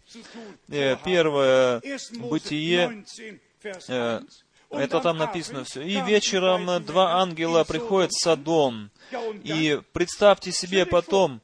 [0.70, 1.82] Э, первое
[2.14, 3.04] Бытие,
[3.88, 4.22] э,
[4.72, 5.82] это там написано все.
[5.82, 8.90] И вечером два ангела приходят в Содом.
[9.44, 11.42] И представьте себе потом,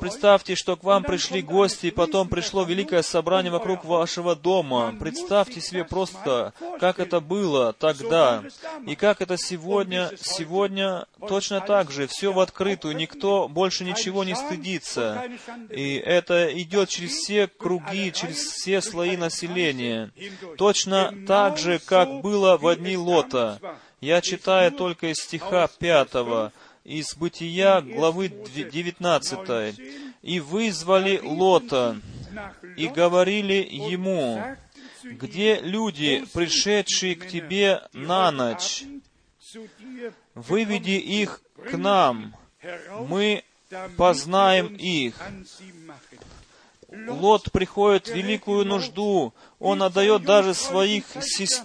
[0.00, 4.94] Представьте, что к вам пришли гости, и потом пришло великое собрание вокруг вашего дома.
[4.98, 8.42] Представьте себе просто, как это было тогда,
[8.86, 10.10] и как это сегодня.
[10.20, 15.24] Сегодня точно так же, все в открытую, никто больше ничего не стыдится.
[15.70, 20.10] И это идет через все круги, через все слои населения.
[20.58, 23.60] Точно так же, как было в одни Лота.
[24.00, 26.52] Я читаю только из стиха пятого
[26.86, 29.78] из Бытия, главы 19.
[30.22, 32.00] «И вызвали Лота,
[32.76, 34.42] и говорили ему,
[35.02, 38.84] где люди, пришедшие к тебе на ночь?
[40.34, 42.34] Выведи их к нам,
[43.08, 43.42] мы
[43.96, 45.20] познаем их».
[47.08, 51.04] Лот приходит в великую нужду, он отдает даже своих,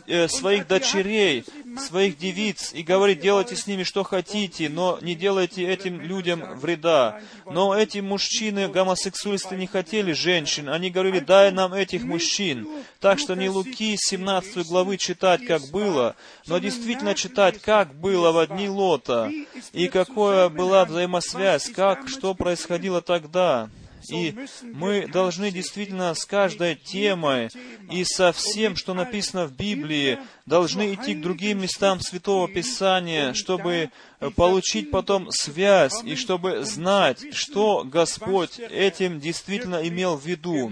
[0.07, 1.43] э, своих дочерей,
[1.77, 7.19] своих девиц и говорит, делайте с ними что хотите, но не делайте этим людям вреда.
[7.45, 12.67] Но эти мужчины, гомосексуалисты, не хотели женщин, они говорили, дай нам этих мужчин.
[12.99, 16.15] Так что не Луки 17 главы читать, как было,
[16.47, 19.29] но действительно читать, как было в одни Лота,
[19.73, 23.69] и какая была взаимосвязь, как, что происходило тогда.
[24.09, 27.49] И мы должны действительно с каждой темой
[27.89, 33.91] и со всем, что написано в Библии, должны идти к другим местам Святого Писания, чтобы
[34.35, 40.71] получить потом связь и чтобы знать, что Господь этим действительно имел в виду.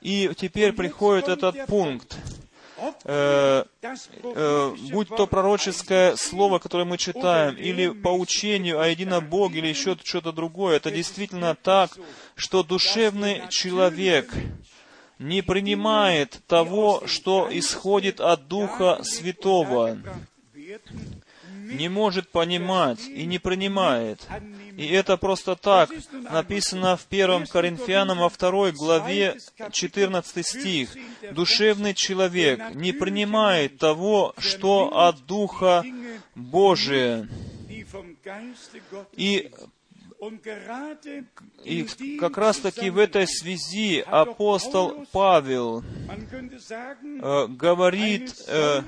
[0.00, 2.16] И теперь приходит этот пункт
[3.04, 9.58] э, э, будь то пророческое слово, которое мы читаем, или по учению о едином Боге,
[9.58, 11.96] или еще что-то другое, это действительно так,
[12.34, 14.32] что душевный человек
[15.18, 19.98] не принимает того, что исходит от Духа Святого
[21.68, 24.26] не может понимать и не принимает.
[24.76, 25.90] И это просто так
[26.30, 29.36] написано в 1 Коринфянам во второй главе
[29.70, 30.90] 14 стих.
[31.32, 35.84] Душевный человек не принимает того, что от Духа
[36.34, 37.28] Божия.
[39.16, 39.50] И
[41.64, 41.84] и
[42.18, 45.84] как раз таки в этой связи апостол Павел
[47.22, 48.82] э, говорит э,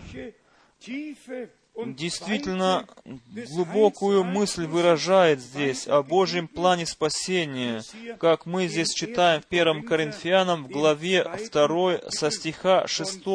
[1.86, 7.82] действительно глубокую мысль выражает здесь о Божьем плане спасения,
[8.18, 13.26] как мы здесь читаем в 1 Коринфянам в главе 2 со стиха 6.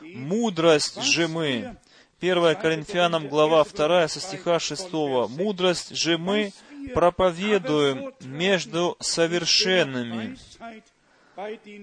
[0.00, 1.76] «Мудрость же мы».
[2.20, 4.92] 1 Коринфянам глава 2 со стиха 6.
[5.28, 6.52] «Мудрость же мы
[6.94, 10.36] проповедуем между совершенными,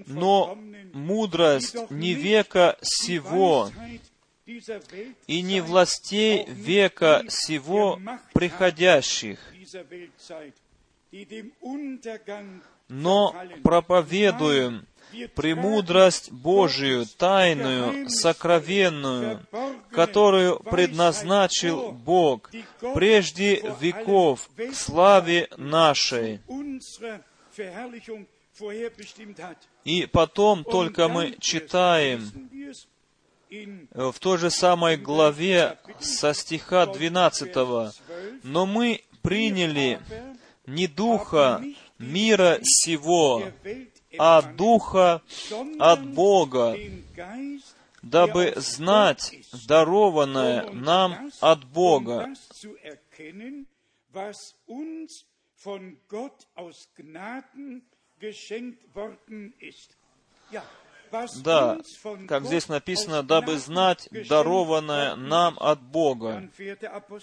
[0.06, 0.58] но
[0.92, 3.70] мудрость не века сего,
[4.46, 7.98] и не властей века сего
[8.32, 9.40] приходящих,
[12.88, 13.34] но
[13.64, 14.86] проповедуем
[15.34, 19.44] премудрость Божию, тайную, сокровенную,
[19.90, 22.50] которую предназначил Бог
[22.94, 26.40] прежде веков к славе нашей.
[29.84, 32.30] И потом только мы читаем
[33.94, 37.92] в той же самой главе со стиха 12.
[38.42, 40.00] «Но мы приняли
[40.66, 41.62] не духа
[41.98, 43.42] мира сего,
[44.18, 45.22] а духа
[45.78, 46.76] от Бога,
[48.02, 49.34] дабы знать
[49.66, 52.28] дарованное нам от Бога,
[61.42, 61.78] да,
[62.28, 66.48] как здесь написано, дабы знать дарованное нам от Бога.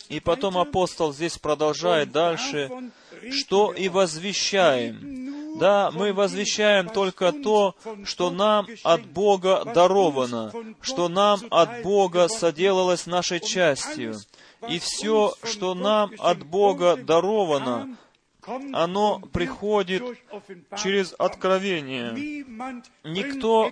[0.10, 2.70] И потом апостол здесь продолжает дальше,
[3.32, 5.60] что и возвещаем.
[5.60, 7.76] Да, мы возвещаем только то,
[8.06, 14.16] что нам от Бога даровано, что нам от Бога соделалось нашей частью.
[14.70, 17.98] И все, что нам от Бога даровано,
[18.46, 20.04] оно приходит
[20.82, 22.46] через откровение.
[23.04, 23.72] Никто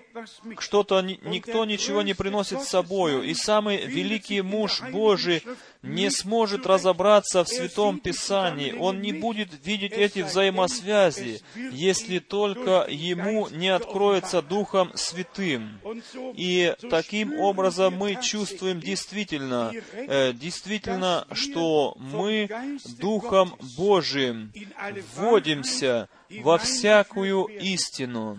[0.60, 5.44] что-то, никто ничего не приносит с собою, и самый великий муж Божий
[5.84, 13.48] не сможет разобраться в Святом Писании, он не будет видеть эти взаимосвязи, если только ему
[13.50, 15.80] не откроется Духом Святым.
[16.36, 22.50] И таким образом мы чувствуем действительно, э, действительно, что мы
[23.00, 24.54] Духом Божиим
[25.16, 26.10] вводимся
[26.40, 28.38] во всякую истину.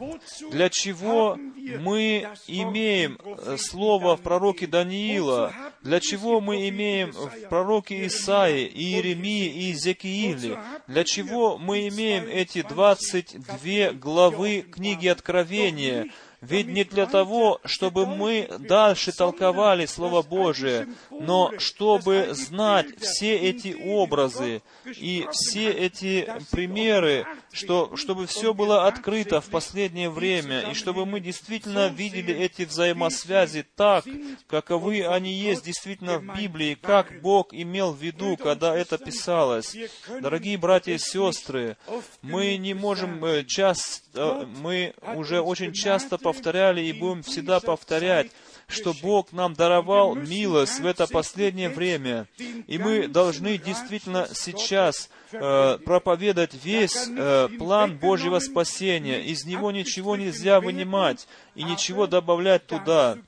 [0.51, 5.53] Для чего мы имеем э, слово в пророке Даниила?
[5.82, 10.59] Для чего мы имеем в пророке Исаии, Иеремии и Иезекииле?
[10.86, 16.09] Для чего мы имеем эти 22 главы книги Откровения?
[16.43, 20.88] Ведь не для того, чтобы мы дальше толковали Слово Божие,
[21.23, 29.41] но чтобы знать все эти образы и все эти примеры, что, чтобы все было открыто
[29.41, 34.05] в последнее время, и чтобы мы действительно видели эти взаимосвязи так,
[34.49, 39.77] каковы они есть действительно в Библии, как Бог имел в виду, когда это писалось.
[40.20, 41.77] Дорогие братья и сестры,
[42.20, 48.31] мы не можем э, часто, мы уже очень часто повторяли и будем всегда повторять,
[48.69, 52.27] что Бог нам даровал милость в это последнее время.
[52.67, 59.23] И мы должны действительно сейчас э, проповедовать весь э, план Божьего спасения.
[59.23, 63.19] Из него ничего нельзя вынимать и ничего добавлять туда.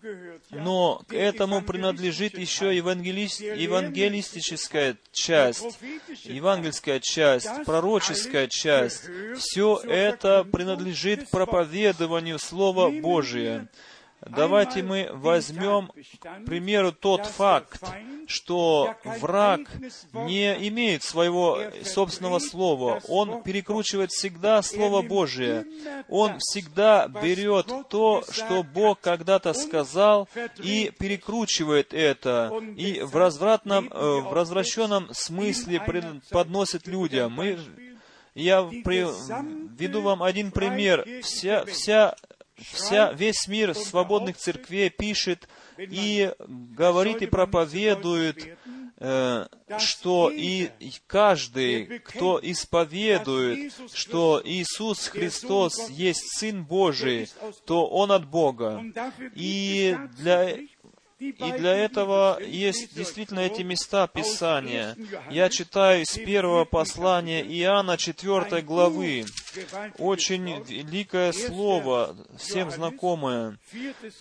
[0.50, 5.78] Но к этому принадлежит еще евангелист, евангелистическая часть,
[6.24, 9.04] евангельская часть, пророческая часть.
[9.38, 13.68] Все это принадлежит проповедованию Слова Божия.
[14.26, 17.82] Давайте мы возьмем, к примеру, тот факт,
[18.26, 19.60] что враг
[20.12, 23.00] не имеет своего собственного слова.
[23.08, 25.66] Он перекручивает всегда Слово Божие.
[26.08, 34.20] Он всегда берет то, что Бог когда-то сказал, и перекручивает это, и в развратном, э,
[34.20, 35.82] в развращенном смысле
[36.30, 37.32] подносит людям.
[37.32, 37.58] Мы
[38.34, 41.06] я приведу вам один пример.
[41.22, 42.16] Вся, вся
[42.56, 48.56] вся, весь мир свободных церквей пишет и говорит и проповедует,
[48.98, 49.46] э,
[49.78, 50.70] что и
[51.06, 57.28] каждый, кто исповедует, что Иисус Христос есть Сын Божий,
[57.66, 58.82] то Он от Бога.
[59.34, 60.56] И для
[61.18, 64.96] и для этого есть действительно эти места Писания.
[65.30, 69.24] Я читаю из первого послания Иоанна 4 главы.
[69.98, 73.58] Очень великое слово, всем знакомое.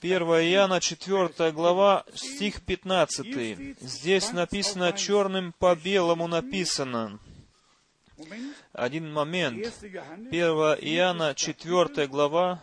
[0.02, 3.80] 1 Иоанна 4 глава, стих 15.
[3.80, 7.20] Здесь написано черным по белому написано.
[8.72, 9.74] Один момент.
[9.82, 12.62] 1 Иоанна 4 глава,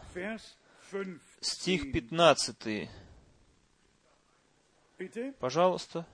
[1.40, 2.88] стих 15.
[5.38, 6.06] Пожалуйста.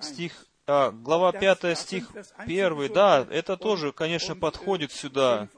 [0.00, 2.88] Стих, а, глава 5, стих 1.
[2.92, 5.48] Да, это тоже, конечно, подходит сюда.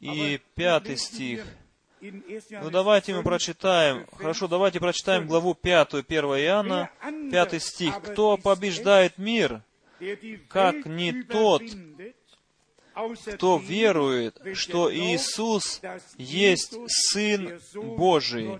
[0.00, 1.44] И пятый стих.
[2.00, 4.06] Ну, давайте мы прочитаем.
[4.16, 6.90] Хорошо, давайте прочитаем главу 5, 1 Иоанна,
[7.30, 8.00] 5 стих.
[8.02, 9.62] «Кто побеждает мир,
[10.48, 11.62] как не тот,
[13.34, 15.80] кто верует, что Иисус
[16.16, 18.58] есть Сын Божий».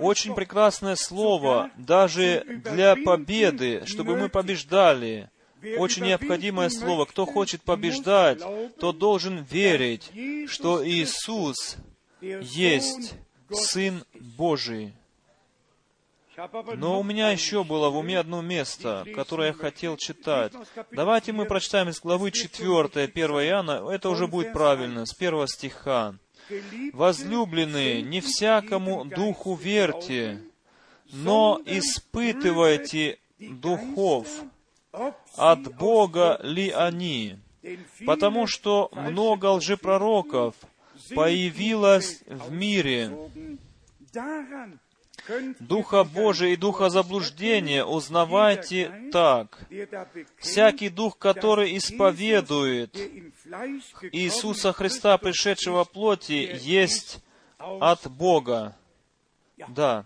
[0.00, 5.30] Очень прекрасное слово, даже для победы, чтобы мы побеждали.
[5.76, 7.04] Очень необходимое слово.
[7.04, 8.40] Кто хочет побеждать,
[8.78, 10.10] тот должен верить,
[10.48, 11.76] что Иисус
[12.20, 13.14] есть
[13.50, 14.94] Сын Божий.
[16.76, 20.52] Но у меня еще было в уме одно место, которое я хотел читать.
[20.92, 26.14] Давайте мы прочитаем из главы 4, 1 Иоанна, это уже будет правильно, с первого стиха.
[26.92, 30.40] Возлюбленные, не всякому духу верьте,
[31.12, 34.26] но испытывайте духов,
[35.36, 37.38] от Бога ли они,
[38.06, 40.54] потому что много лжепророков
[41.14, 43.16] появилось в мире.
[45.60, 49.58] Духа Божия и Духа заблуждения узнавайте так.
[50.38, 52.96] Всякий Дух, который исповедует
[54.12, 57.20] Иисуса Христа, пришедшего плоти, есть
[57.58, 58.76] от Бога.
[59.68, 60.04] Да.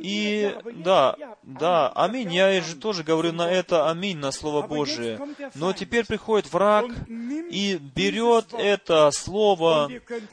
[0.00, 2.32] И да, да, аминь.
[2.32, 5.20] Я же тоже говорю на это аминь, на Слово Божие.
[5.54, 9.90] Но теперь приходит враг и берет это Слово,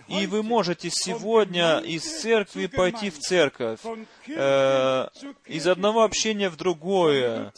[0.07, 3.79] и вы можете сегодня из церкви пойти в церковь,
[4.27, 5.07] э,
[5.45, 7.51] из одного общения в другое,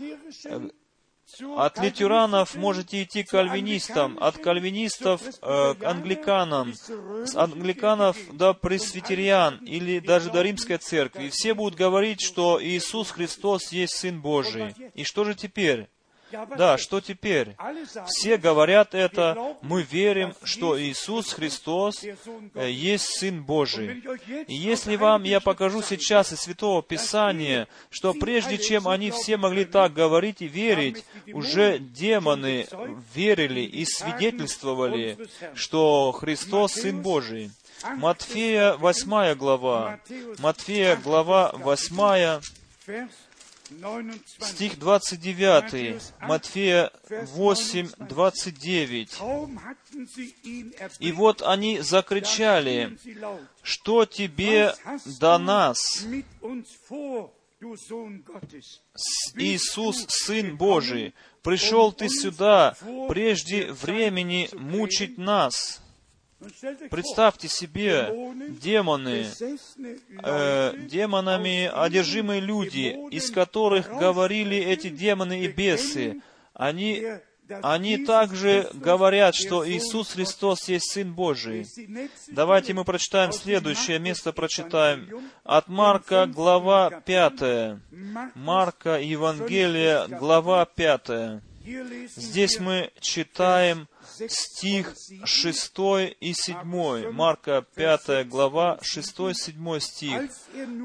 [1.57, 9.57] От лютеранов можете идти к кальвинистам, от кальвинистов э, к англиканам, с англиканов до пресвитериан
[9.57, 11.25] или даже до римской церкви.
[11.25, 14.75] И все будут говорить, что Иисус Христос есть Сын Божий.
[14.93, 15.87] И что же теперь?
[16.57, 17.55] Да, что теперь?
[18.07, 22.03] Все говорят это, мы верим, что Иисус Христос.
[22.53, 24.03] Э, есть Сын Божий.
[24.47, 29.65] И если вам я покажу сейчас из Святого Писания, что прежде чем они все могли
[29.65, 31.03] так говорить и верить,
[31.33, 32.67] уже демоны
[33.13, 35.17] верили и свидетельствовали,
[35.53, 37.51] что Христос Сын Божий.
[37.95, 39.99] Матфея 8 глава.
[40.39, 42.41] Матфея глава 8,
[44.39, 49.19] Стих 29, Матфея 8, 29.
[50.99, 52.97] «И вот они закричали,
[53.63, 54.75] что тебе
[55.19, 56.05] до нас,
[59.35, 62.75] Иисус, Сын Божий, пришел ты сюда
[63.07, 65.80] прежде времени мучить нас».
[66.89, 68.09] Представьте себе,
[68.49, 69.27] демоны,
[70.23, 76.21] э, демонами одержимые люди, из которых говорили эти демоны и бесы,
[76.53, 77.05] они,
[77.61, 81.67] они также говорят, что Иисус Христос есть Сын Божий.
[82.27, 85.09] Давайте мы прочитаем следующее место, прочитаем
[85.43, 87.77] от Марка, глава 5.
[88.33, 91.41] Марка, Евангелие, глава 5.
[92.15, 93.87] Здесь мы читаем
[94.29, 95.73] стих 6
[96.19, 100.31] и 7, Марка 5 глава, 6-7 стих.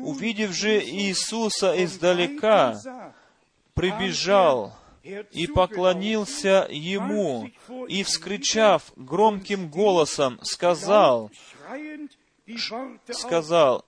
[0.02, 2.80] «Увидев же Иисуса издалека,
[3.74, 7.50] прибежал и поклонился Ему,
[7.88, 11.30] и, вскричав громким голосом, сказал,
[13.10, 13.84] сказал,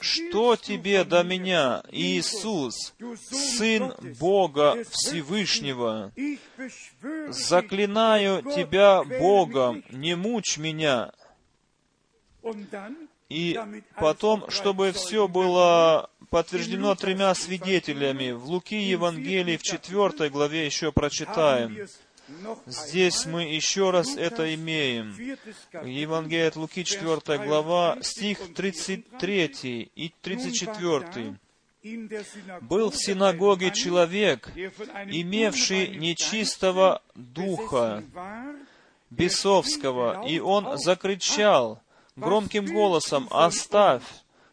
[0.00, 2.94] что тебе до меня, Иисус,
[3.30, 6.12] Сын Бога Всевышнего?
[7.28, 11.12] Заклинаю Тебя Богом, не мучь меня.
[13.28, 13.58] И
[13.96, 21.86] потом, чтобы все было подтверждено тремя свидетелями, в Луки Евангелии в четвертой главе еще прочитаем.
[22.66, 25.16] Здесь мы еще раз это имеем.
[25.84, 31.38] Евангелие от Луки, 4 глава, стих 33 и 34.
[32.60, 38.04] «Был в синагоге человек, имевший нечистого духа,
[39.10, 41.82] бесовского, и он закричал
[42.16, 44.04] громким голосом, «Оставь!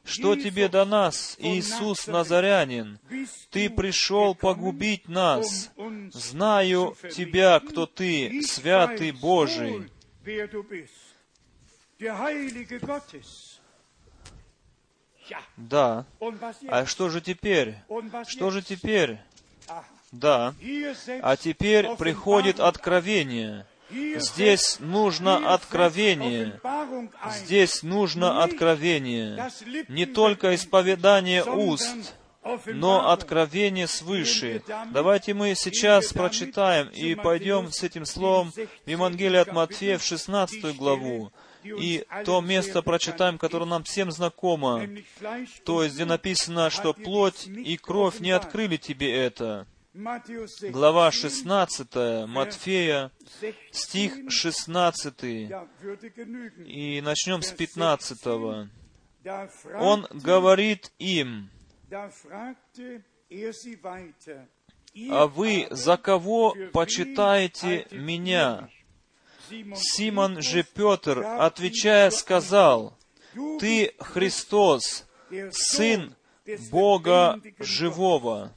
[0.10, 3.00] Что тебе до нас, Иисус Назарянин?
[3.52, 5.70] Ты пришел погубить нас.
[6.12, 9.90] Знаю тебя, кто ты, святый Божий.
[15.58, 16.06] Да.
[16.68, 17.76] А что же теперь?
[18.28, 19.20] Что же теперь?
[20.12, 20.56] Да.
[21.22, 23.68] А теперь приходит откровение.
[23.92, 26.60] Здесь нужно откровение.
[27.44, 29.50] Здесь нужно откровение.
[29.88, 32.14] Не только исповедание уст,
[32.66, 34.62] но откровение свыше.
[34.92, 40.76] Давайте мы сейчас прочитаем и пойдем с этим словом в Евангелие от Матфея в 16
[40.76, 41.32] главу.
[41.64, 44.88] И то место прочитаем, которое нам всем знакомо,
[45.66, 49.68] то есть где написано, что плоть и кровь не открыли тебе это
[50.72, 53.12] глава 16, Матфея,
[53.72, 58.28] стих 16, и начнем с 15.
[59.80, 61.50] Он говорит им,
[65.10, 68.70] «А вы за кого почитаете меня?»
[69.50, 72.96] Симон же Петр, отвечая, сказал,
[73.60, 75.08] «Ты Христос,
[75.52, 76.16] Сын
[76.70, 78.54] Бога Живого».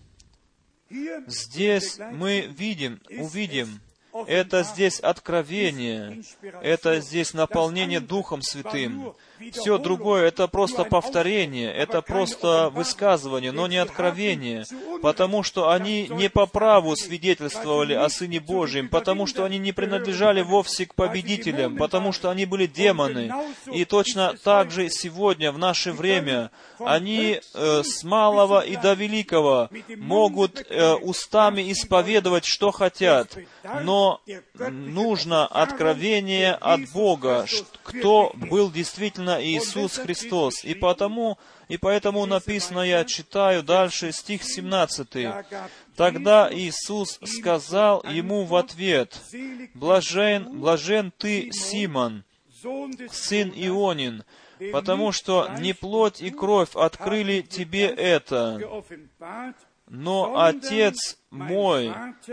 [1.27, 3.81] Здесь мы видим, увидим,
[4.27, 6.23] это здесь откровение,
[6.63, 9.15] это здесь наполнение Духом Святым.
[9.51, 14.65] Все другое— это просто повторение, это просто высказывание, но не откровение,
[15.03, 20.43] потому что они не по праву свидетельствовали о Сыне Божьем, потому что они не принадлежали
[20.43, 23.33] вовсе к победителям, потому что они были демоны.
[23.73, 29.69] И точно так же сегодня, в наше время, они э, с малого и до великого
[29.97, 33.37] могут э, устами исповедовать, что хотят,
[33.83, 34.21] но
[34.71, 37.47] нужно откровение от Бога,
[37.83, 40.65] кто был действительно Иисус Христос.
[40.65, 45.09] И потому, и поэтому написано, я читаю дальше стих 17.
[45.97, 49.21] Тогда Иисус сказал ему в ответ,
[49.75, 52.25] «Блажен, блажен ты, Симон,
[53.11, 54.25] сын Ионин,
[54.73, 58.61] потому что не плоть и кровь открыли тебе это,
[59.89, 61.93] но Отец мой,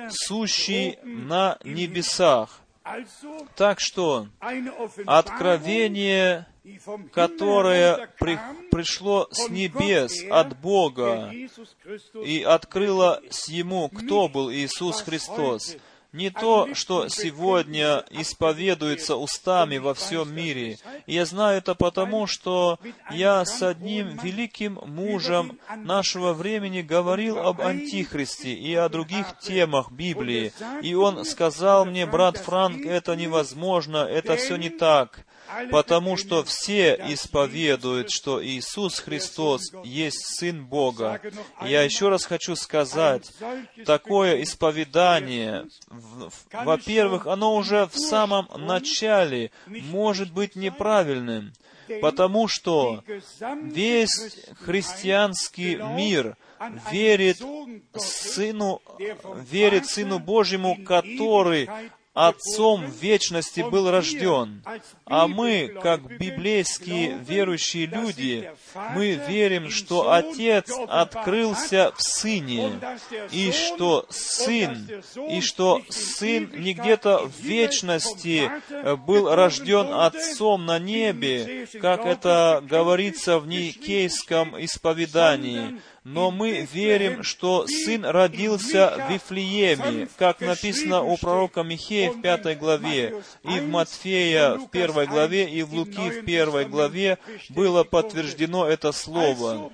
[0.10, 2.62] сущий на небесах.
[3.56, 4.28] Так что
[5.06, 6.48] откровение,
[7.12, 8.40] которое при,
[8.72, 11.32] пришло с небес от Бога
[12.24, 15.78] и открыло с Ему, кто был Иисус Христос,
[16.12, 20.78] не то, что сегодня исповедуется устами во всем мире.
[21.06, 22.80] И я знаю это потому, что
[23.12, 30.52] я с одним великим мужем нашего времени говорил об Антихристе и о других темах Библии.
[30.82, 35.26] И он сказал мне, брат Франк, это невозможно, это все не так
[35.72, 41.22] потому что все исповедуют, что Иисус Христос есть Сын Бога.
[41.62, 43.32] Я еще раз хочу сказать,
[43.86, 45.68] такое исповедание,
[46.52, 51.54] во-первых, оно уже в самом начале может быть неправильным,
[52.02, 53.04] потому что
[53.64, 56.38] весь христианский мир
[56.92, 57.38] верит
[57.96, 58.82] Сыну,
[59.50, 61.70] верит Сыну Божьему, который
[62.28, 64.62] Отцом в вечности был рожден.
[65.06, 68.52] А мы, как библейские верующие люди,
[68.94, 72.78] мы верим, что Отец открылся в Сыне,
[73.32, 78.52] и что Сын, и что Сын не где-то в вечности
[79.08, 87.66] был рожден Отцом на небе, как это говорится в Никейском исповедании, но мы верим, что
[87.68, 94.56] Сын родился в Вифлееме, как написано у пророка Михея в пятой главе, и в Матфея
[94.56, 97.18] в первой главе, и в Луки в первой главе
[97.50, 99.72] было подтверждено это слово.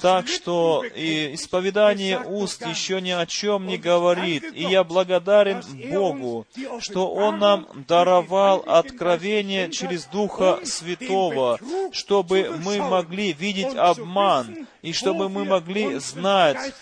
[0.00, 4.44] Так что и исповедание уст еще ни о чем не говорит.
[4.54, 5.62] И я благодарен
[5.92, 6.46] Богу,
[6.80, 11.58] что Он нам даровал откровение через Духа Святого,
[11.92, 16.74] чтобы мы могли видеть обман, и чтобы мы могли знать,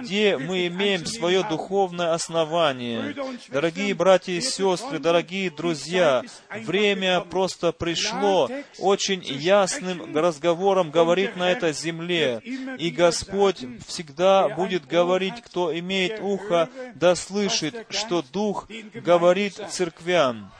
[0.00, 3.14] где мы имеем свое духовное основание.
[3.48, 8.48] Дорогие братья и сестры, дорогие друзья, время просто пришло
[8.78, 12.40] очень ясным разговором говорить на этой земле.
[12.78, 20.50] И Господь всегда будет говорить, кто имеет ухо, да слышит, что Дух говорит церквям.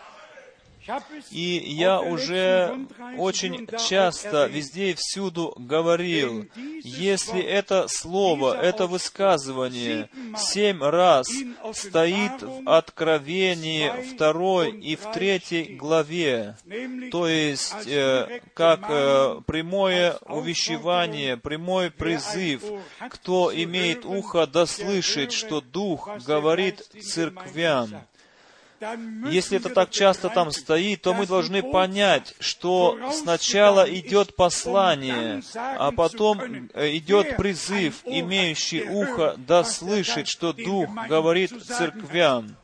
[1.30, 6.46] И я уже очень часто везде и всюду говорил,
[6.82, 11.28] если это слово, это высказывание семь раз
[11.72, 16.56] стоит в Откровении второй и в третьей главе,
[17.10, 22.62] то есть э, как э, прямое увещевание, прямой призыв,
[23.10, 28.04] кто имеет ухо да слышит, что Дух говорит церквям,
[29.30, 35.92] если это так часто там стоит, то мы должны понять, что сначала идет послание, а
[35.92, 42.56] потом э, идет призыв, имеющий ухо да слышит, что Дух говорит церквям.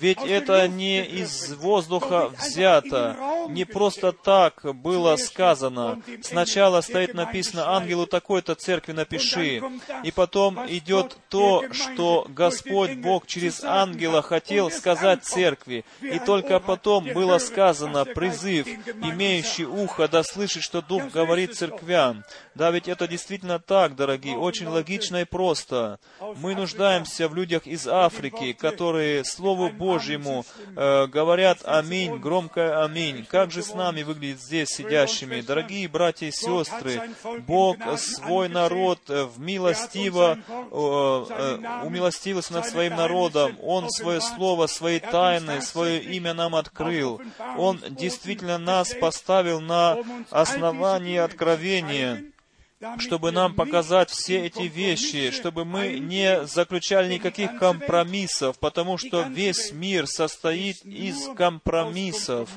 [0.00, 3.16] Ведь это не из воздуха взято,
[3.48, 6.02] не просто так было сказано.
[6.22, 9.62] Сначала стоит написано «Ангелу такой-то церкви напиши»,
[10.02, 17.04] и потом идет то, что Господь Бог через ангела хотел сказать церкви, и только потом
[17.04, 22.24] было сказано призыв, имеющий ухо да слышит, что Дух говорит церквям.
[22.58, 26.00] Да, ведь это действительно так, дорогие, очень логично и просто.
[26.38, 30.44] Мы нуждаемся в людях из Африки, которые Слову Божьему
[30.74, 33.24] э, говорят «Аминь», громкое «Аминь».
[33.30, 35.40] Как же с нами выглядит здесь сидящими?
[35.40, 37.00] Дорогие братья и сестры,
[37.46, 43.56] Бог свой народ э, в милостиво, э, э, умилостивился над своим народом.
[43.62, 47.22] Он свое слово, свои тайны, свое имя нам открыл.
[47.56, 49.98] Он действительно нас поставил на
[50.30, 52.24] основании откровения
[52.98, 59.72] чтобы нам показать все эти вещи, чтобы мы не заключали никаких компромиссов, потому что весь
[59.72, 62.50] мир состоит из компромиссов.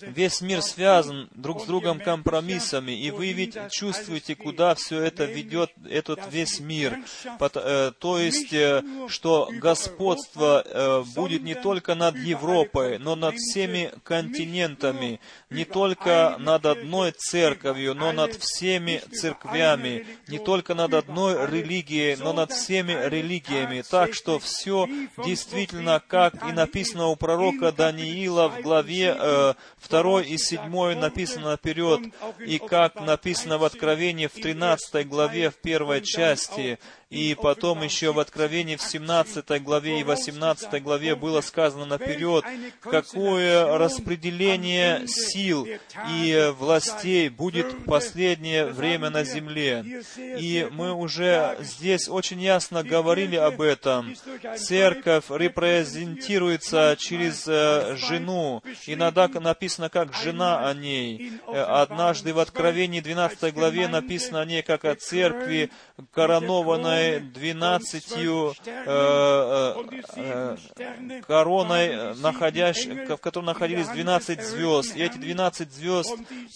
[0.00, 5.70] Весь мир связан друг с другом компромиссами, и вы ведь чувствуете, куда все это ведет,
[5.88, 6.98] этот весь мир.
[7.40, 13.92] Э, то есть, э, что господство э, будет не только над Европой, но над всеми
[14.04, 15.20] континентами,
[15.50, 22.32] не только над одной церковью, но над всеми церквями, не только над одной религией, но
[22.32, 23.82] над всеми религиями.
[23.88, 24.88] Так что все
[25.24, 29.54] действительно, как и написано у пророка Даниила в главе э,
[29.88, 32.00] 2 и 7 написано наперед,
[32.38, 36.78] и как написано в Откровении в 13 главе, в первой части,
[37.14, 42.44] И потом еще в Откровении в 17 главе и 18 главе было сказано наперед,
[42.80, 45.68] какое распределение сил
[46.10, 50.02] и властей будет в последнее время на земле.
[50.18, 54.16] И мы уже здесь очень ясно говорили об этом.
[54.58, 58.60] Церковь репрезентируется через э, жену.
[58.86, 61.32] Иногда написано как жена о ней.
[61.46, 65.70] Однажды в Откровении 12 главе написано о ней как о церкви,
[66.12, 69.74] коронованной двенадцатью э,
[70.16, 74.96] э, э, короной, в которой находились двенадцать звезд.
[74.96, 76.14] И эти двенадцать звезд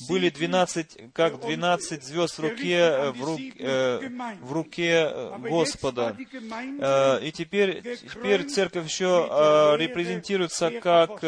[0.09, 4.09] были двенадцать, как двенадцать звезд в руке, в, рук, э,
[4.40, 6.16] в руке Господа.
[6.18, 11.20] И теперь, теперь церковь еще репрезентируется как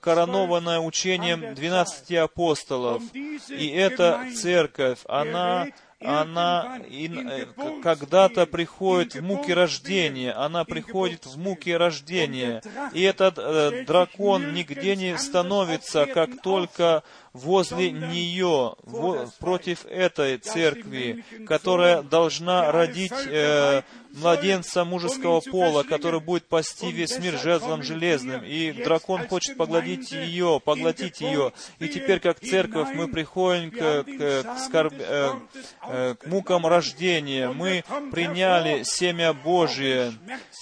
[0.00, 3.02] коронованная учением двенадцати апостолов.
[3.14, 5.66] И эта церковь, она
[6.04, 7.46] она э,
[7.82, 12.62] когда-то приходит в муки рождения, она приходит в муки рождения.
[12.92, 17.02] И этот э, дракон нигде не становится, как только
[17.32, 23.82] возле нее, в, против этой церкви, которая должна родить э,
[24.14, 28.44] младенца мужеского пола, который будет пасти весь мир жезлом железным.
[28.44, 31.52] И дракон хочет поглотить ее, поглотить ее.
[31.78, 37.50] И теперь, как церковь, мы приходим к, к, к, скорб, э, к мукам рождения.
[37.50, 40.12] Мы приняли семя Божие.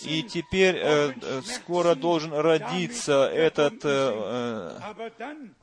[0.04, 5.61] И теперь э, э скоро должен родиться этот э, э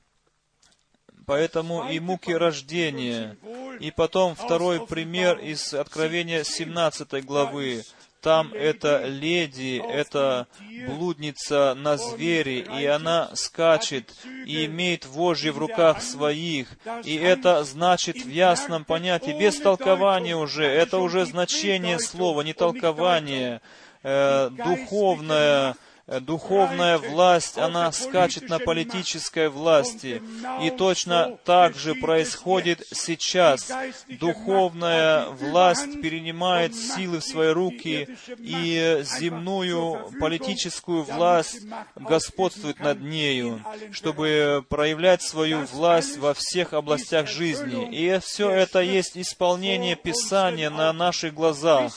[1.29, 3.37] Поэтому и муки рождения.
[3.79, 7.83] И потом второй пример из Откровения 17 главы.
[8.19, 10.47] Там эта леди, эта
[10.87, 14.11] блудница на звере, и она скачет
[14.47, 16.67] и имеет вожжи в руках своих.
[17.03, 23.61] И это значит в ясном понятии, без толкования уже, это уже значение слова, не толкование,
[24.01, 25.75] э, духовное,
[26.21, 30.21] духовная власть, она скачет на политической власти.
[30.61, 33.71] И точно так же происходит сейчас.
[34.07, 41.61] Духовная власть перенимает силы в свои руки, и земную политическую власть
[41.95, 47.87] господствует над нею, чтобы проявлять свою власть во всех областях жизни.
[47.95, 51.93] И все это есть исполнение Писания на наших глазах.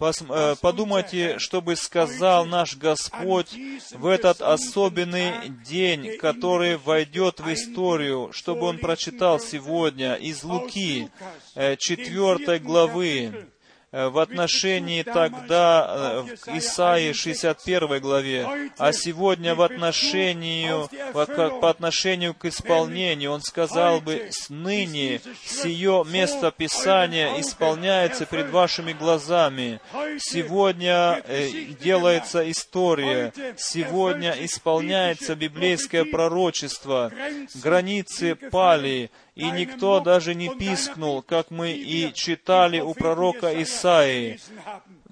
[0.00, 3.54] Э, подумайте, что бы сказал наш Господь
[3.92, 11.10] в этот особенный день, который войдет в историю, чтобы Он прочитал сегодня из Луки,
[11.54, 12.08] 4
[12.46, 13.46] э, главы.
[13.92, 20.70] Э, в отношении тогда э, Исаии 61 главе, а сегодня в отношении,
[21.12, 29.80] по отношению к исполнению, он сказал бы, «Ныне сие место Писания исполняется перед вашими глазами».
[30.20, 31.48] Сегодня э,
[31.80, 37.10] делается история, сегодня исполняется библейское пророчество,
[37.56, 39.10] границы пали,
[39.40, 44.38] и никто даже не пискнул, как мы и читали у пророка Исаии.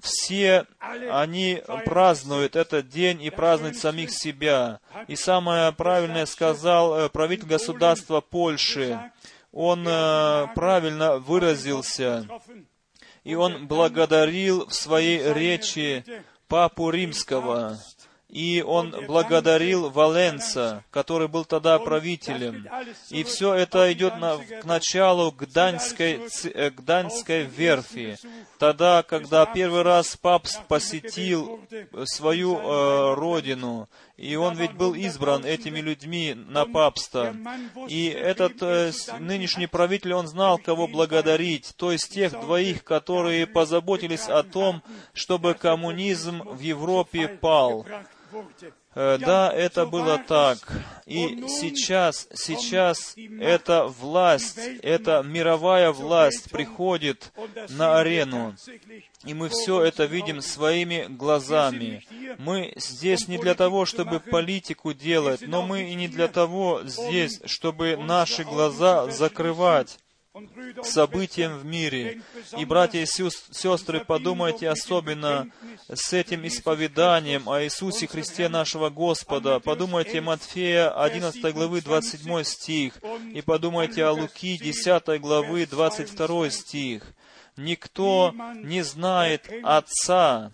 [0.01, 0.65] Все
[1.09, 4.79] они празднуют этот день и празднуют самих себя.
[5.07, 8.99] И самое правильное сказал э, правитель государства Польши.
[9.51, 12.25] Он э, правильно выразился,
[13.23, 16.05] и он благодарил в своей речи
[16.47, 17.77] Папу Римского
[18.29, 22.67] и он благодарил Валенца, который был тогда правителем.
[23.09, 28.17] И все это идет на, к началу Гданьской, э, Гданьской верфи.
[28.59, 31.59] Тогда, когда первый раз пап посетил
[32.05, 37.35] свою э, родину, и он ведь был избран этими людьми на папство.
[37.87, 44.27] И этот э, нынешний правитель, он знал, кого благодарить, то есть тех двоих, которые позаботились
[44.27, 47.87] о том, чтобы коммунизм в Европе пал.
[48.95, 50.57] Э, да, это было так.
[51.05, 57.31] И сейчас, сейчас эта власть, эта мировая власть приходит
[57.69, 58.55] на арену.
[59.25, 62.03] И мы все это видим своими глазами.
[62.37, 67.41] Мы здесь не для того, чтобы политику делать, но мы и не для того здесь,
[67.45, 69.97] чтобы наши глаза закрывать
[70.83, 72.21] событиям в мире.
[72.57, 75.49] И, братья и сестры, подумайте особенно
[75.91, 79.59] с этим исповеданием о Иисусе Христе нашего Господа.
[79.59, 82.99] Подумайте Матфея 11 главы 27 стих,
[83.33, 87.03] и подумайте о Луки 10 главы 22 стих.
[87.57, 90.51] Никто не знает Отца,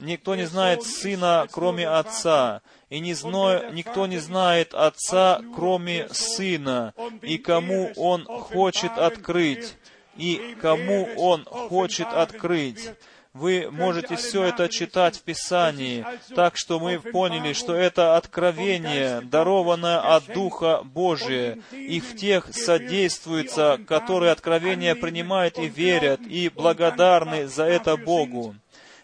[0.00, 3.70] Никто не знает Сына, кроме Отца, и не зно...
[3.70, 9.74] никто не знает Отца, кроме Сына, и кому Он хочет открыть,
[10.16, 12.90] и кому Он хочет открыть.
[13.34, 20.00] Вы можете все это читать в Писании, так что мы поняли, что это откровение, дарованное
[20.00, 27.64] от Духа Божия, и в тех содействуется, которые откровение принимают и верят, и благодарны за
[27.64, 28.56] это Богу.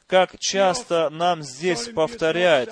[0.06, 2.70] Как часто нам здесь повторять,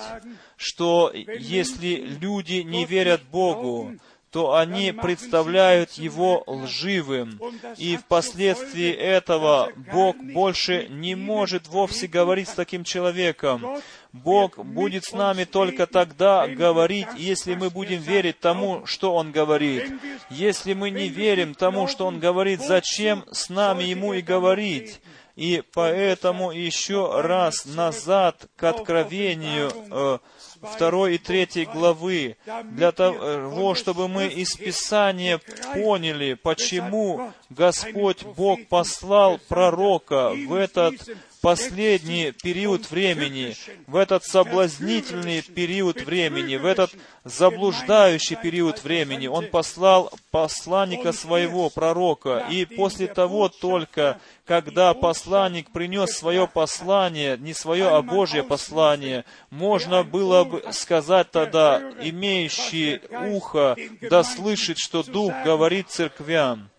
[0.55, 3.93] что если люди не верят Богу,
[4.33, 7.39] то они представляют его лживым,
[7.77, 13.63] и впоследствии этого Бог больше не может вовсе говорить с таким человеком.
[14.11, 19.91] Бог будет с нами только тогда говорить, если мы будем верить тому, что Он говорит.
[20.31, 24.99] Если мы не верим тому, что Он говорит, зачем с нами Ему и говорить?
[25.35, 30.19] И поэтому еще раз назад к откровению э,
[30.61, 35.39] второй и третьей главы, для того, чтобы мы из Писания
[35.73, 40.95] поняли, почему Господь Бог послал пророка в этот
[41.43, 43.53] последний период времени,
[43.85, 49.27] в этот соблазнительный период времени, в этот заблуждающий период времени.
[49.27, 57.53] Он послал посланника своего, пророка, и после того только, когда посланник принес свое послание, не
[57.53, 63.01] свое, а Божье послание, можно было бы сказать тогда, имеющий
[63.33, 66.69] ухо, да слышит, что Дух говорит церквям.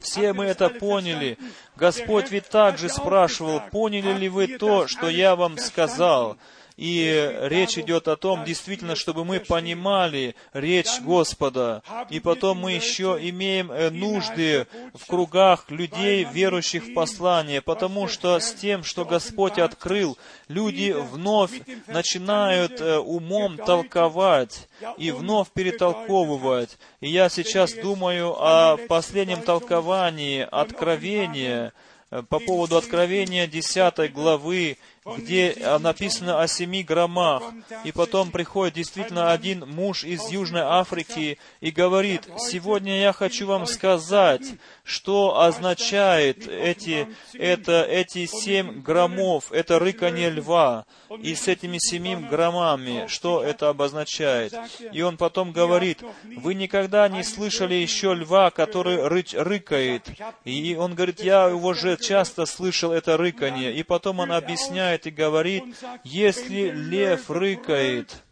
[0.00, 1.38] Все мы это поняли.
[1.76, 6.36] Господь ведь также спрашивал, поняли ли вы то, что я вам сказал?
[6.76, 11.84] И речь идет о том, действительно, чтобы мы понимали речь Господа.
[12.10, 18.40] И потом мы еще имеем э, нужды в кругах людей, верующих в послание, потому что
[18.40, 20.18] с тем, что Господь открыл,
[20.48, 21.52] люди вновь
[21.86, 24.68] начинают э, умом толковать
[24.98, 26.76] и вновь перетолковывать.
[27.00, 31.72] И я сейчас думаю о последнем толковании Откровения,
[32.10, 37.42] э, по поводу Откровения 10 главы, где написано о семи громах.
[37.84, 43.66] И потом приходит действительно один муж из Южной Африки и говорит, «Сегодня я хочу вам
[43.66, 44.42] сказать,
[44.82, 50.86] что означает эти, это, эти семь громов, это рыканье льва,
[51.20, 54.54] и с этими семи громами, что это обозначает?»
[54.92, 56.02] И он потом говорит,
[56.36, 60.08] «Вы никогда не слышали еще льва, который рыч, рыкает?»
[60.44, 63.74] И он говорит, «Я его же часто слышал это рыканье».
[63.74, 65.64] И потом он объясняет, начинает и говорит,
[66.04, 68.22] если лев рыкает,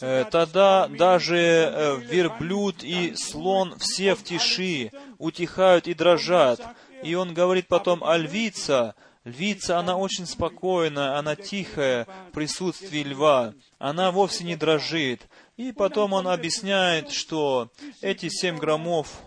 [0.00, 6.60] э, тогда даже э, верблюд и слон все в тиши, утихают и дрожат.
[7.02, 8.94] И он говорит потом, а львица,
[9.24, 15.28] львица, она очень спокойная, она тихая в присутствии льва, она вовсе не дрожит.
[15.56, 17.70] И потом он объясняет, что
[18.00, 19.20] эти семь громов,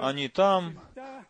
[0.00, 0.80] они там,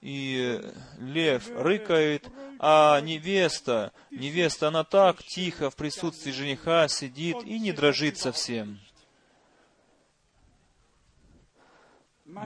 [0.05, 0.61] и
[1.01, 2.29] лев рыкает,
[2.59, 8.79] а невеста, невеста, она так тихо в присутствии жениха сидит и не дрожит совсем.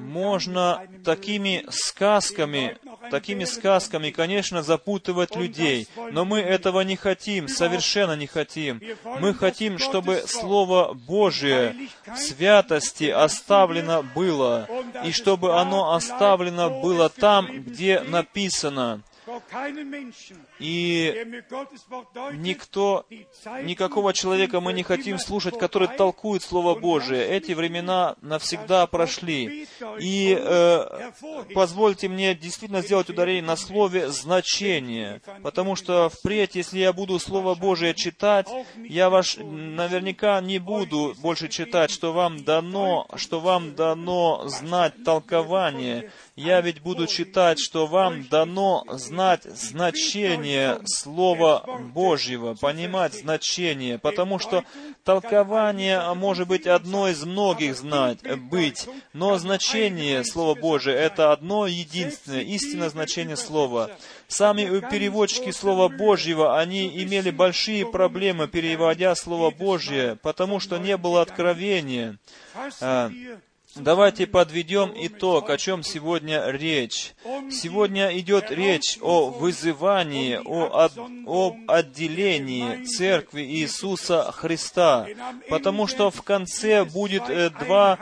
[0.01, 2.79] Можно такими сказками,
[3.11, 8.81] такими сказками, конечно, запутывать людей, но мы этого не хотим, совершенно не хотим.
[9.21, 11.75] Мы хотим, чтобы Слово Божие
[12.17, 14.69] святости оставлено было,
[15.05, 19.03] и чтобы оно оставлено было там, где написано.
[20.59, 21.25] И
[22.33, 23.07] никто,
[23.63, 27.27] никакого человека мы не хотим слушать, который толкует Слово Божие.
[27.29, 29.67] Эти времена навсегда прошли.
[30.01, 31.11] И э,
[31.55, 37.55] позвольте мне действительно сделать ударение на слове «значение», потому что впредь, если я буду Слово
[37.55, 44.49] Божие читать, я ваш наверняка не буду больше читать, что вам дано, что вам дано
[44.49, 50.48] знать толкование, я ведь буду читать, что вам дано знать значение
[50.85, 54.65] Слова Божьего, понимать значение, потому что
[55.05, 58.19] толкование может быть одно из многих знать,
[58.51, 63.91] быть, но значение Слова Божия— это одно единственное, истинное значение Слова.
[64.27, 71.23] Сами переводчики Слова Божьего, они имели большие проблемы, переводя Слово Божье, потому что не было
[71.23, 72.19] откровения.
[73.81, 77.15] Давайте подведем итог, о чем сегодня речь.
[77.51, 85.07] Сегодня идет речь о вызывании, о, от, об отделении Церкви Иисуса Христа,
[85.49, 87.99] потому что в конце будет э, два,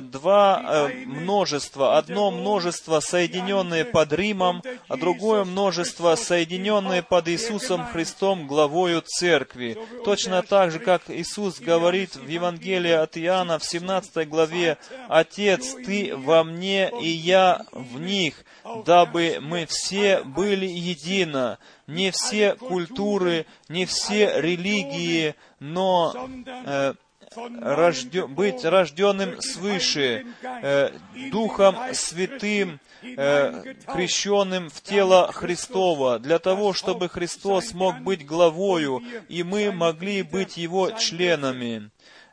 [0.00, 1.98] два э, множества.
[1.98, 9.78] Одно множество, соединенное под Римом, а другое множество, соединенное под Иисусом Христом, главою Церкви.
[10.04, 16.16] Точно так же, как Иисус говорит в Евангелии от Иоанна в 17 главе Отец, Ты
[16.16, 18.44] во мне и я в них,
[18.84, 26.28] дабы мы все были едино, не все культуры, не все религии, но
[26.66, 26.94] э,
[27.36, 30.90] рожден, быть рожденным свыше, э,
[31.30, 39.42] Духом Святым, э, крещенным в тело Христова, для того, чтобы Христос мог быть главою, и
[39.42, 41.90] мы могли быть Его членами.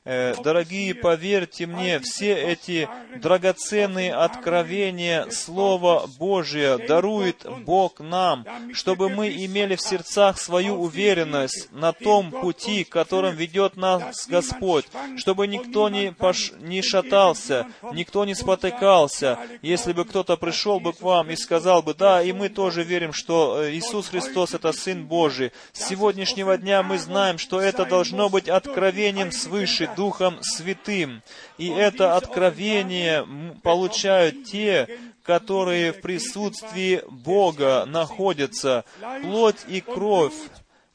[0.07, 2.87] Э, дорогие, поверьте мне, все эти
[3.19, 11.91] драгоценные откровения Слова Божия дарует Бог нам, чтобы мы имели в сердцах свою уверенность на
[11.91, 14.85] том пути, которым ведет нас Господь,
[15.17, 16.51] чтобы никто не, пош...
[16.59, 19.39] не шатался, никто не спотыкался.
[19.63, 23.11] Если бы кто-то пришел бы к вам и сказал бы, да, и мы тоже верим,
[23.11, 25.51] что э, Иисус Христос— это Сын Божий.
[25.73, 31.21] С сегодняшнего дня мы знаем, что это должно быть откровением свыше, Духом Святым.
[31.57, 33.25] И это откровение
[33.63, 38.85] получают те, которые в присутствии Бога находятся.
[39.21, 40.33] Плоть и кровь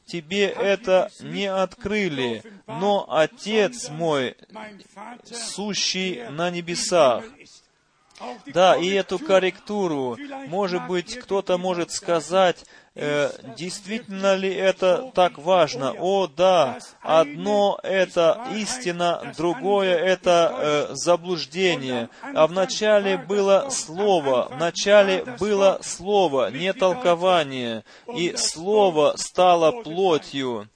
[0.06, 4.36] тебе это не открыли, но Отец мой,
[5.24, 7.24] сущий на небесах.
[8.46, 15.94] Да, и эту корректуру, может быть, кто-то может сказать, э, действительно ли это так важно?
[15.98, 22.08] О, да, одно это истина, другое это э, заблуждение.
[22.22, 27.84] А вначале было Слово, вначале было Слово, не толкование,
[28.14, 30.68] и Слово стало плотью.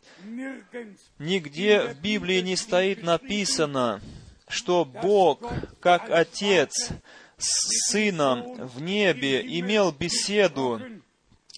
[1.18, 4.00] Нигде в Библии не стоит написано,
[4.48, 5.40] что Бог,
[5.80, 6.90] как Отец,
[7.36, 10.80] с Сыном в небе имел беседу,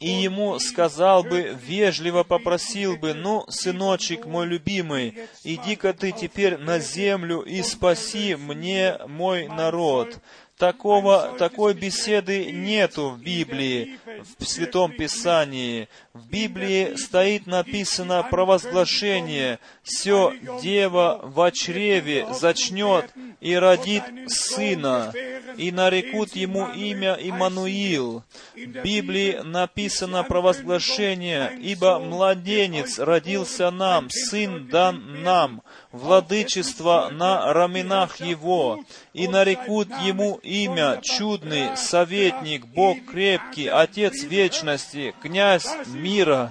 [0.00, 6.78] и ему сказал бы, вежливо попросил бы, «Ну, сыночек мой любимый, иди-ка ты теперь на
[6.78, 10.18] землю и спаси мне мой народ».
[10.58, 13.98] Такого, такой беседы нету в Библии,
[14.38, 15.86] в Святом Писании.
[16.14, 20.32] В Библии стоит написано провозглашение «Все
[20.62, 25.12] дева в чреве зачнет и родит сына,
[25.58, 28.24] и нарекут ему имя Иммануил».
[28.54, 35.62] В Библии написано провозглашение «Ибо младенец родился нам, сын дан нам,
[35.92, 38.78] владычество на раменах его,
[39.12, 46.50] и нарекут ему имя чудный, советник, Бог крепкий, Отец вечности, князь мира.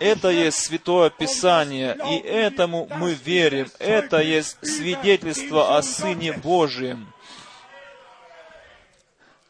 [0.00, 3.68] Это есть Святое Писание, и этому мы верим.
[3.78, 7.12] Это есть свидетельство о Сыне Божьем.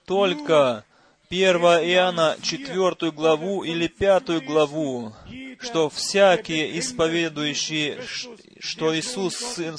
[0.05, 0.85] Только
[1.29, 5.13] 1 Иоанна 4 главу или 5 главу,
[5.61, 7.99] что всякие исповедующие,
[8.61, 9.77] что Иисус Сын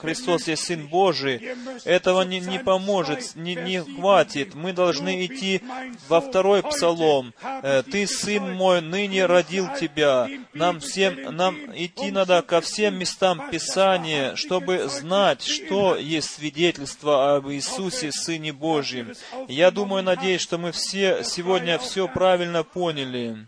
[0.00, 4.54] Христос есть Сын Божий, этого не, не поможет, не, не хватит.
[4.54, 5.60] Мы должны идти
[6.08, 7.34] во второй псалом.
[7.42, 10.28] «Э, «Ты, Сын мой, ныне родил тебя».
[10.54, 17.48] Нам всем, нам идти надо ко всем местам Писания, чтобы знать, что есть свидетельство об
[17.48, 19.12] Иисусе, Сыне Божьем.
[19.48, 23.46] Я думаю, надеюсь, что мы все сегодня все правильно поняли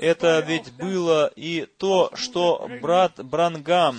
[0.00, 3.96] это ведь было и то, что брат Брангам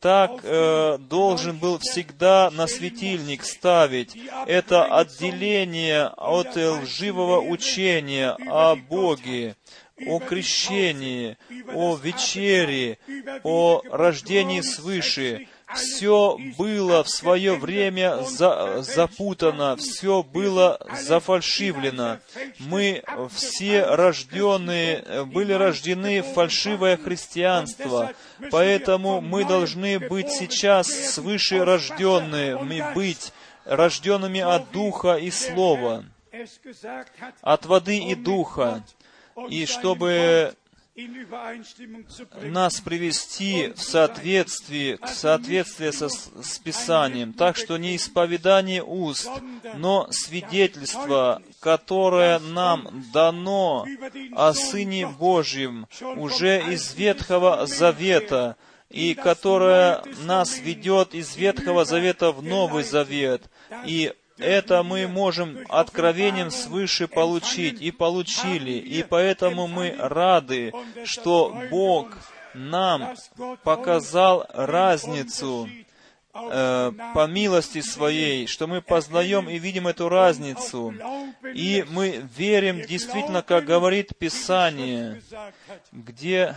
[0.00, 4.16] так э, должен был всегда на светильник ставить.
[4.46, 9.56] Это отделение от лживого учения о Боге,
[10.06, 11.36] о крещении,
[11.74, 12.98] о вечере,
[13.42, 22.18] о рождении свыше все было в свое время за, запутано, все было зафальшивлено.
[22.58, 28.12] Мы все рожденные, были рождены в фальшивое христианство,
[28.50, 33.32] поэтому мы должны быть сейчас свыше рожденными, быть
[33.64, 36.04] рожденными от Духа и Слова,
[37.42, 38.82] от воды и Духа,
[39.48, 40.54] и чтобы
[42.42, 47.32] нас привести в соответствие, к соответствии со, с Писанием.
[47.32, 49.30] Так что не исповедание уст,
[49.76, 53.86] но свидетельство, которое нам дано
[54.32, 55.86] о Сыне Божьем
[56.16, 58.56] уже из Ветхого Завета,
[58.90, 63.42] и которое нас ведет из Ветхого Завета в Новый Завет.
[63.84, 70.72] И это мы можем откровением свыше получить и получили, и поэтому мы рады,
[71.04, 72.16] что Бог
[72.54, 73.14] нам
[73.62, 75.68] показал разницу
[76.34, 80.94] э, по милости своей, что мы познаем и видим эту разницу.
[81.54, 85.22] И мы верим действительно, как говорит Писание,
[85.92, 86.56] где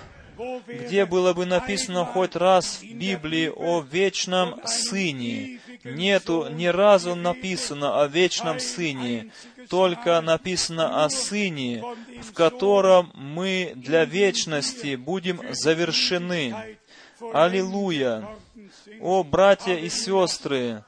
[0.68, 8.02] где было бы написано хоть раз в Библии о вечном Сыне, нету ни разу написано
[8.02, 9.32] о вечном Сыне,
[9.70, 11.84] только написано о Сыне,
[12.22, 16.78] в котором мы для вечности будем завершены.
[17.34, 18.28] Аллилуйя!
[19.00, 20.84] О, братья и сестры,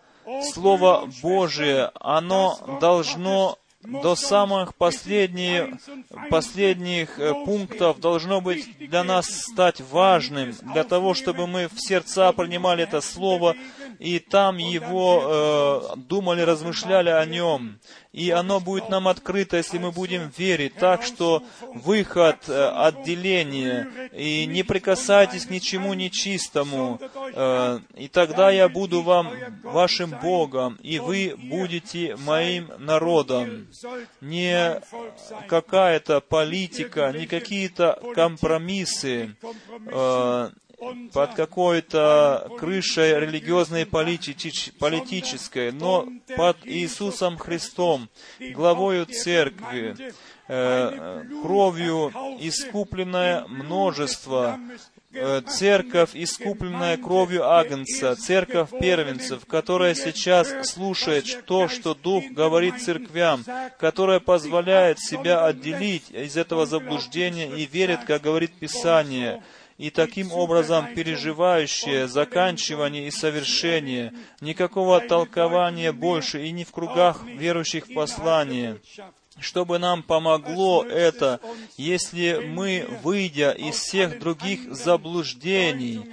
[0.53, 5.79] Слово Божие, оно должно до самых последних,
[6.29, 12.31] последних э, пунктов должно быть для нас стать важным, для того, чтобы мы в сердца
[12.31, 13.55] принимали это Слово
[13.99, 17.79] и там его э, думали, размышляли о нем
[18.13, 20.75] и оно будет нам открыто, если мы будем верить.
[20.75, 27.01] Так что выход, э, отделение, и не прикасайтесь к ничему нечистому,
[27.33, 29.31] э, и тогда я буду вам
[29.63, 33.67] вашим Богом, и вы будете моим народом.
[34.21, 34.79] Не
[35.47, 39.35] какая-то политика, не какие-то компромиссы,
[39.87, 40.49] э,
[41.11, 49.95] под какой-то крышей религиозной политической, но под Иисусом Христом, главою церкви,
[50.47, 54.59] э, кровью искупленное множество,
[55.13, 63.45] э, церковь, искупленная кровью Агнца, церковь первенцев, которая сейчас слушает то, что Дух говорит церквям,
[63.79, 69.43] которая позволяет себя отделить из этого заблуждения и верит, как говорит Писание,
[69.83, 77.89] и таким образом переживающее заканчивание и совершение, никакого толкования больше и не в кругах верующих
[77.89, 78.79] в послание,
[79.41, 81.41] чтобы нам помогло это,
[81.75, 86.09] если мы, выйдя из всех других заблуждений,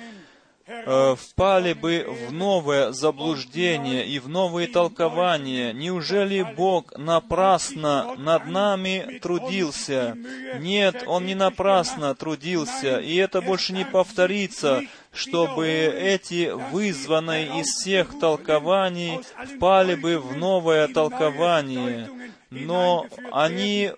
[0.73, 5.73] Э, впали бы в новое заблуждение и в новые толкования.
[5.73, 10.17] Неужели Бог напрасно над нами трудился?
[10.61, 14.83] Нет, Он не напрасно трудился, и это больше не повторится,
[15.13, 19.21] чтобы эти вызванные из всех толкований
[19.57, 22.09] впали бы в новое толкование
[22.51, 23.93] но они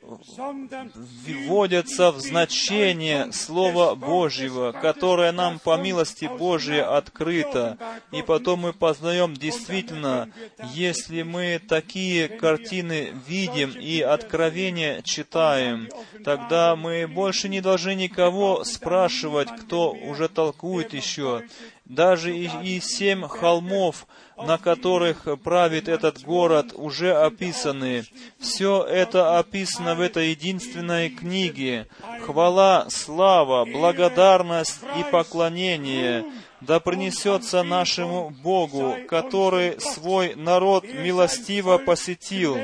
[0.95, 7.79] вводятся в значение Слова Божьего, которое нам по милости Божией открыто.
[8.13, 10.29] И потом мы познаем действительно,
[10.75, 15.89] если мы такие картины видим и откровения читаем,
[16.25, 21.43] тогда мы больше не должны никого спрашивать, кто уже толкует еще.
[21.85, 24.07] Даже и, и семь холмов,
[24.47, 28.05] на которых правит этот город, уже описаны.
[28.39, 31.87] Все это описано в этой единственной книге.
[32.25, 36.25] Хвала, слава, благодарность и поклонение
[36.67, 42.57] да принесется нашему Богу, который свой народ милостиво посетил,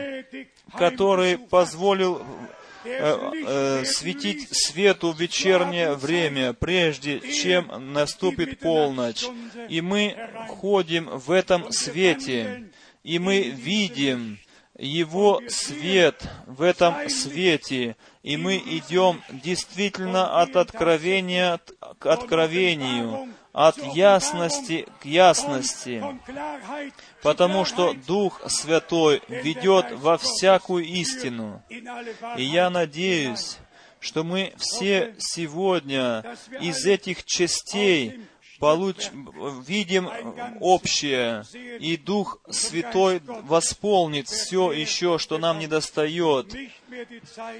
[0.76, 2.22] который позволил
[2.84, 9.24] Э, э, светить свету в вечернее время, прежде чем наступит полночь.
[9.68, 10.16] И мы
[10.48, 12.70] ходим в этом свете,
[13.02, 14.38] и мы видим
[14.78, 21.60] Его свет в этом свете, и мы идем действительно от откровения
[21.98, 26.02] к откровению, от ясности к ясности,
[27.22, 31.62] потому что Дух Святой ведет во всякую истину.
[32.36, 33.58] И я надеюсь,
[34.00, 36.24] что мы все сегодня
[36.60, 38.20] из этих частей
[38.58, 39.10] получ...
[39.66, 40.08] видим
[40.60, 41.44] общее,
[41.78, 46.54] и Дух Святой восполнит все еще, что нам недостает.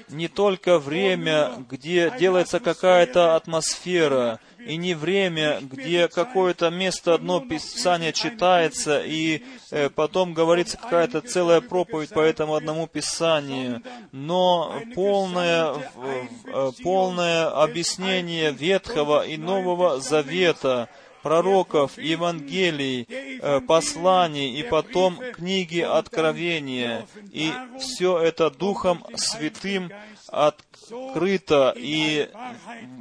[0.09, 8.13] Не только время, где делается какая-то атмосфера, и не время, где какое-то место, одно Писание
[8.13, 13.81] читается, и э, потом говорится какая-то целая проповедь по этому одному Писанию,
[14.11, 20.89] но полное, э, полное объяснение Ветхого и Нового Завета,
[21.21, 27.05] пророков, Евангелий, э, посланий и потом книги Откровения.
[27.31, 29.91] И все это Духом Святым
[30.31, 32.29] открыто, и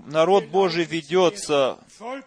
[0.07, 1.79] народ Божий ведется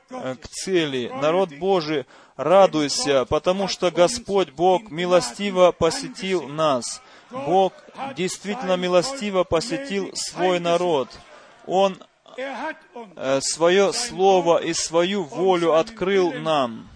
[0.09, 1.11] э, к цели.
[1.21, 2.05] Народ Божий,
[2.37, 7.01] радуйся, потому что Господь Бог милостиво посетил нас.
[7.31, 7.73] Бог
[8.15, 11.09] действительно милостиво посетил свой народ.
[11.65, 11.97] Он
[12.37, 16.89] э, свое слово и свою волю открыл нам.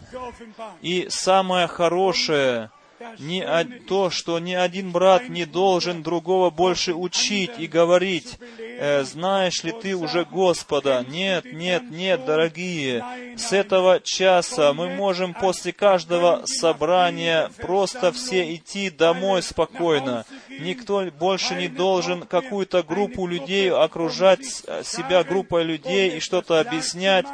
[0.82, 2.72] И самое хорошее,
[3.20, 3.44] ни,
[3.88, 9.72] то, что ни один брат не должен другого больше учить и говорить, э, знаешь ли
[9.72, 11.06] ты уже Господа?
[11.08, 13.04] Нет, нет, нет, дорогие.
[13.38, 20.26] С этого часа мы можем после каждого собрания просто все идти домой спокойно,
[20.60, 24.46] Никто больше не должен какую-то группу людей окружать
[24.84, 27.26] себя группой людей и что-то объяснять,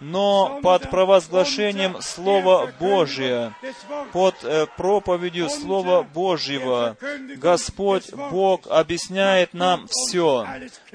[0.00, 3.54] но под провозглашением Слова Божия,
[4.12, 6.96] под э, проповедью Слова Божьего,
[7.36, 10.46] Господь Бог объясняет нам все,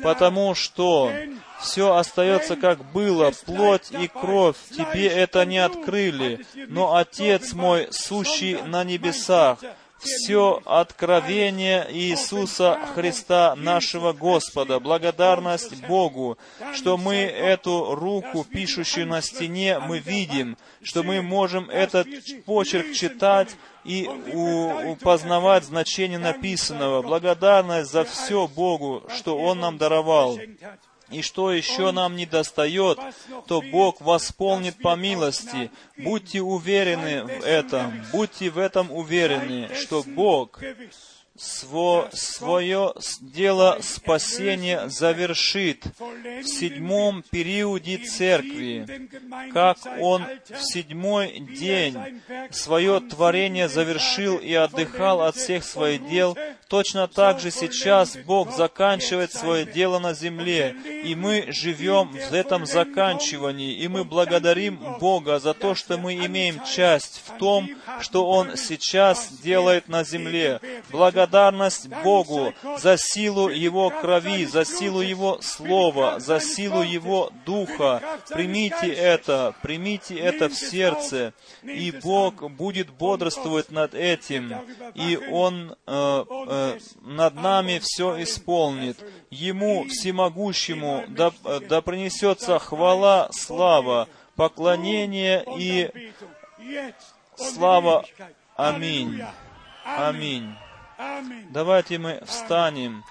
[0.01, 1.11] потому что
[1.61, 8.61] все остается как было, плоть и кровь, тебе это не открыли, но Отец мой, сущий
[8.61, 9.59] на небесах,
[9.99, 14.79] все откровение Иисуса Христа, нашего Господа.
[14.79, 16.37] Благодарность Богу,
[16.73, 22.07] что мы эту руку, пишущую на стене, мы видим, что мы можем этот
[22.45, 24.09] почерк читать и
[25.01, 27.01] познавать значение написанного.
[27.01, 30.39] Благодарность за все Богу, что Он нам даровал.
[31.09, 32.99] И что еще нам не достает,
[33.47, 35.71] то Бог восполнит по милости.
[35.97, 40.59] Будьте уверены в этом, будьте в этом уверены, что Бог
[41.37, 49.09] сво, свое дело спасения завершит в седьмом периоде церкви,
[49.53, 52.21] как Он в седьмой день
[52.51, 56.37] свое творение завершил и отдыхал от всех своих дел,
[56.69, 62.65] точно так же сейчас Бог заканчивает свое дело на земле, и мы живем в этом
[62.65, 68.55] заканчивании, и мы благодарим Бога за то, что мы имеем часть в том, что Он
[68.55, 70.61] сейчас делает на земле.
[70.89, 78.01] Благодарим благодарность Богу за силу Его крови, за силу Его Слова, за силу Его Духа.
[78.29, 81.33] Примите это, примите это в сердце,
[81.63, 84.53] и Бог будет бодрствовать над этим,
[84.93, 88.97] и Он э, э, над нами все исполнит.
[89.29, 91.31] Ему, всемогущему, да,
[91.67, 95.91] да принесется хвала, слава, поклонение и
[97.35, 98.05] слава.
[98.55, 99.21] Аминь.
[99.83, 100.55] Аминь.
[101.49, 103.03] Давайте мы встанем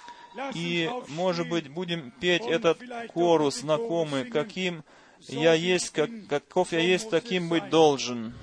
[0.55, 2.79] и, может быть, будем петь этот
[3.13, 4.85] корус знакомый, каким
[5.29, 8.35] я есть, как, каков я есть, таким быть должен.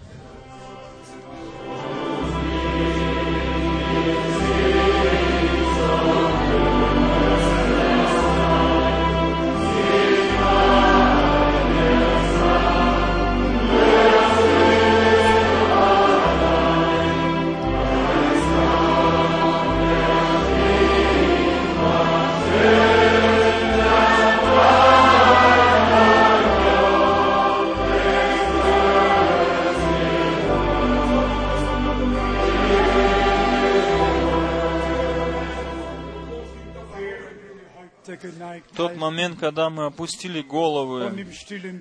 [39.02, 41.26] Момент, когда мы опустили головы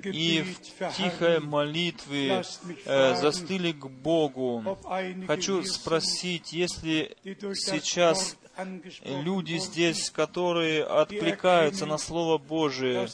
[0.04, 2.42] и в тихой молитве
[2.86, 4.78] э, застыли к Богу,
[5.26, 7.16] хочу спросить, если
[7.54, 8.36] сейчас
[9.04, 13.08] люди здесь, которые откликаются на Слово Божие,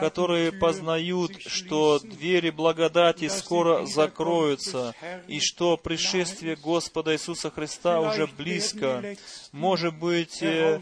[0.00, 4.94] которые познают, что двери благодати скоро закроются,
[5.26, 9.16] и что пришествие Господа Иисуса Христа уже близко.
[9.52, 10.80] Может быть, э,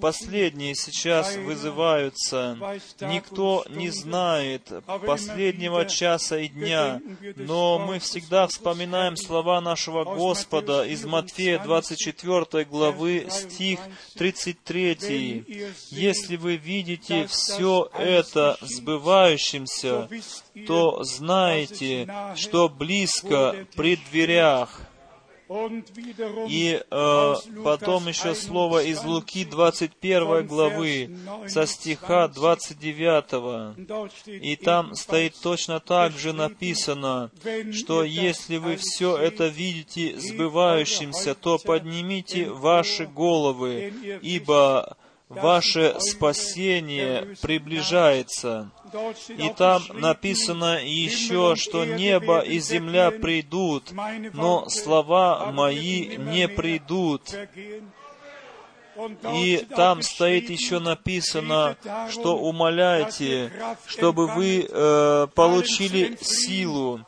[0.00, 2.58] последние сейчас вызываются.
[3.00, 4.72] Никто не знает
[5.06, 7.00] последнего часа и дня,
[7.36, 13.80] но мы всегда вспоминаем слова нашего Господа из Матфея 24 главы, стих
[14.16, 15.74] 33.
[15.90, 20.08] «Если вы видите все это сбывающимся,
[20.66, 24.89] то знаете, что близко при дверях».
[26.48, 31.10] И э, потом еще слово из Луки 21 главы,
[31.48, 33.76] со стиха 29.
[34.26, 37.32] И там стоит точно так же написано,
[37.72, 44.96] что если вы все это видите сбывающимся, то поднимите ваши головы, ибо
[45.28, 48.70] ваше спасение приближается.
[49.28, 53.92] И там написано еще, что небо и земля придут,
[54.32, 57.22] но слова мои не придут.
[59.32, 61.76] И там стоит еще написано,
[62.10, 63.50] что умоляйте,
[63.86, 67.00] чтобы вы э, получили силу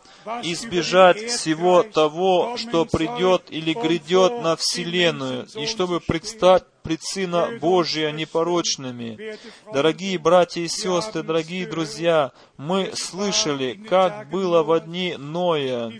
[0.42, 8.10] избежать всего того, что придет или грядет на Вселенную, и чтобы предстать пред Сына Божия
[8.10, 9.38] непорочными.
[9.72, 15.92] Дорогие братья и сестры, дорогие друзья, мы слышали, как было в дни Ноя.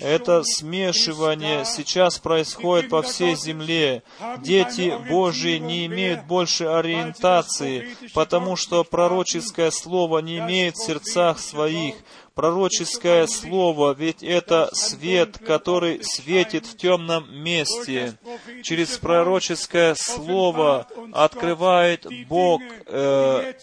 [0.00, 4.02] Это смешивание сейчас происходит по всей земле.
[4.38, 11.96] Дети Божьи не имеют больше ориентации, потому что пророческое слово не имеет в сердцах своих
[12.38, 18.16] пророческое слово, ведь это свет, который светит в темном месте.
[18.62, 23.54] Через пророческое слово открывает Бог э,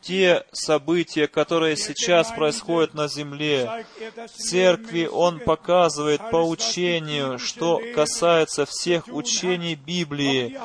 [0.00, 3.86] те события, которые сейчас происходят на земле.
[4.34, 10.58] Церкви Он показывает по учению, что касается всех учений Библии.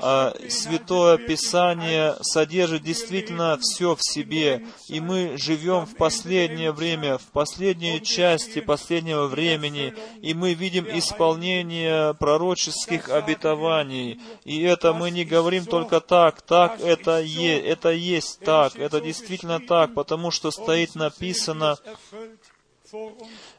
[0.00, 7.18] А Святое Писание содержит действительно все в себе, и мы живем в последнее время время,
[7.18, 14.20] в последней части последнего времени, и мы видим исполнение пророческих обетований.
[14.44, 19.60] И это мы не говорим только так, так это, е, это есть так, это действительно
[19.60, 21.76] так, потому что стоит написано,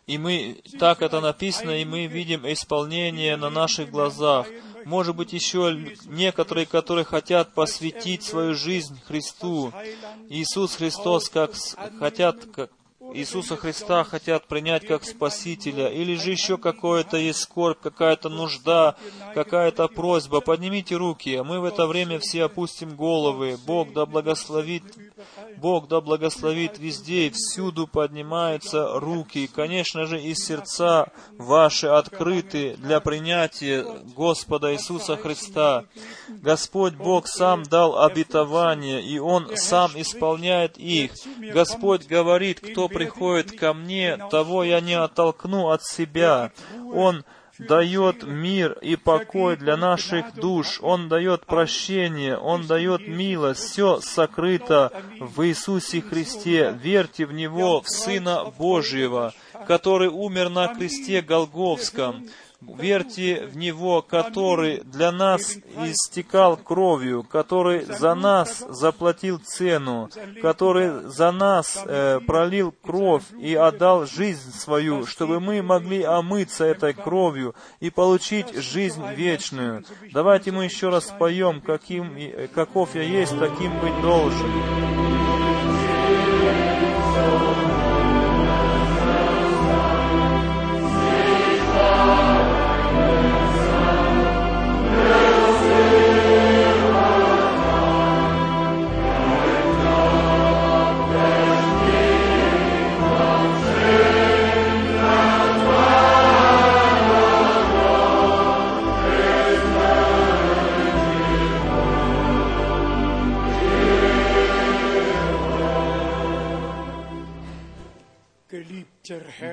[0.06, 4.46] и мы, так это написано, и мы видим исполнение на наших глазах.
[4.86, 9.72] Может быть, еще некоторые, которые хотят посвятить свою жизнь Христу.
[10.30, 11.54] Иисус Христос, как
[12.00, 12.70] хотят, как,
[13.14, 18.96] Иисуса Христа хотят принять как Спасителя, или же еще какое-то есть скорбь, какая-то нужда,
[19.34, 23.58] какая-то просьба, поднимите руки, мы в это время все опустим головы.
[23.66, 24.84] Бог да благословит,
[25.58, 29.46] Бог да благословит везде и всюду поднимаются руки.
[29.46, 31.08] И, конечно же, и сердца
[31.38, 33.86] ваши открыты для принятия
[34.16, 35.86] Господа Иисуса Христа.
[36.30, 41.12] Господь Бог сам дал обетование, и Он сам исполняет их.
[41.54, 46.52] Господь говорит, кто приходит ко мне, того я не оттолкну от себя.
[46.94, 47.24] Он
[47.60, 54.92] дает мир и покой для наших душ, Он дает прощение, Он дает милость, все сокрыто
[55.20, 56.78] в Иисусе Христе.
[56.82, 59.34] Верьте в Него, в Сына Божьего,
[59.68, 62.28] который умер на кресте Голговском,
[62.78, 70.10] верьте в Него, который для нас истекал кровью, который за нас заплатил цену,
[70.42, 76.94] который за нас э, пролил кровь и отдал жизнь свою, чтобы мы могли омыться этой
[76.94, 79.84] кровью и получить жизнь вечную.
[80.12, 82.18] Давайте мы еще раз поем, каким,
[82.54, 85.13] каков я есть, таким быть должен.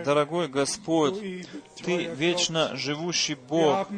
[0.05, 1.15] Дорогой Господь,
[1.83, 3.89] Ты вечно живущий Бог.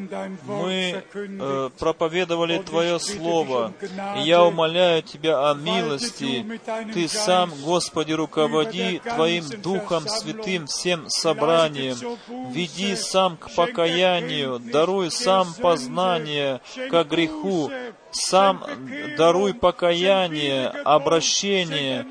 [0.46, 3.72] Мы э, проповедовали Твое Слово,
[4.16, 6.46] и я умоляю Тебя о милости.
[6.92, 11.96] Ты сам, Господи, руководи Твоим Духом Святым всем собранием.
[12.52, 16.60] Веди сам к покаянию, даруй сам познание
[16.90, 17.70] к греху,
[18.12, 18.64] сам
[19.16, 22.06] даруй покаяние, обращение,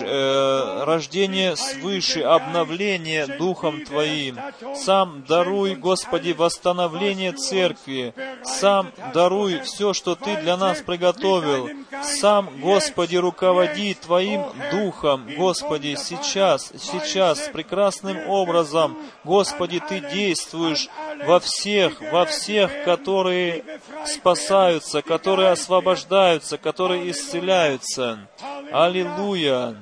[0.00, 4.38] э, рождение свыше, обновление Духом Твоим.
[4.74, 8.14] Сам даруй, Господи, восстановление Церкви.
[8.42, 11.68] Сам даруй все, что Ты для нас приготовил.
[12.02, 15.26] Сам, Господи, руководи Твоим Духом.
[15.36, 20.88] Господи, сейчас, сейчас, прекрасным образом, Господи, Ты действуешь
[21.26, 23.64] во всех, во всех, которые
[24.06, 28.28] спасаются, которые освобождаются, которые исцеляются.
[28.72, 29.76] Аллилуйя!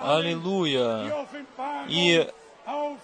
[0.00, 1.26] Аллилуйя!
[1.88, 2.28] И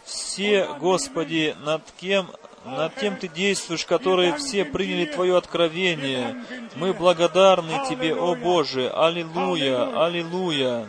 [0.04, 2.30] все, Господи, над кем
[2.64, 6.44] над тем Ты действуешь, которые все приняли Твое откровение.
[6.76, 8.90] Мы благодарны Тебе, о Боже.
[8.90, 10.86] Аллилуйя, аллилуйя,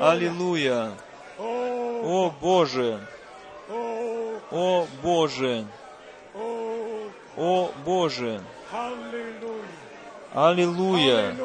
[0.00, 0.92] аллилуйя.
[1.38, 3.00] О Боже,
[4.50, 5.64] о Боже,
[6.34, 8.40] о Боже.
[10.34, 11.36] Аллилуйя!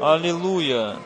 [0.00, 0.96] Аллилуйя!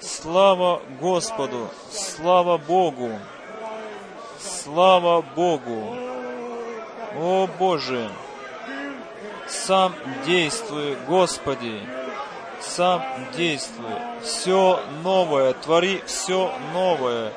[0.00, 1.68] Слава Господу!
[1.90, 3.10] Слава Богу!
[4.38, 5.96] Слава Богу!
[7.16, 8.10] О Боже!
[9.52, 9.94] Сам
[10.26, 11.80] действуй, Господи!
[12.62, 13.02] сам
[13.36, 13.86] действуй.
[14.22, 17.32] Все новое, твори все новое,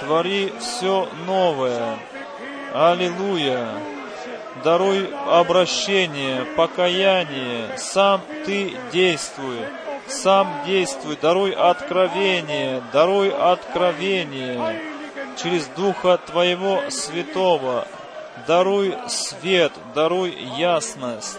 [0.00, 1.98] твори все новое.
[2.72, 3.68] Аллилуйя.
[4.64, 9.58] Даруй обращение, покаяние, сам ты действуй,
[10.08, 14.80] сам действуй, даруй откровение, даруй откровение
[15.40, 17.86] через Духа Твоего Святого,
[18.48, 21.38] даруй свет, даруй ясность.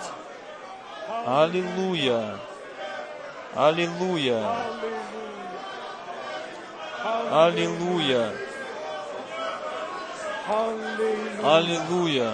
[1.26, 2.38] Аллилуйя!
[3.56, 4.56] Аллилуйя!
[7.32, 8.32] Аллилуйя!
[11.44, 12.34] Аллилуйя!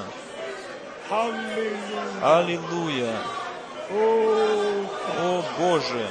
[2.21, 3.15] Аллилуйя!
[3.91, 6.07] О Боже!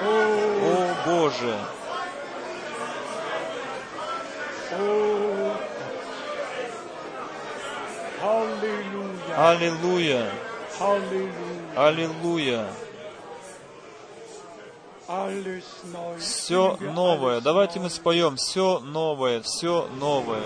[0.00, 1.56] О Боже!
[9.36, 10.30] Аллилуйя!
[11.78, 12.66] Аллилуйя!
[16.18, 17.40] Все новое.
[17.40, 20.42] Давайте мы споем все новое, все новое.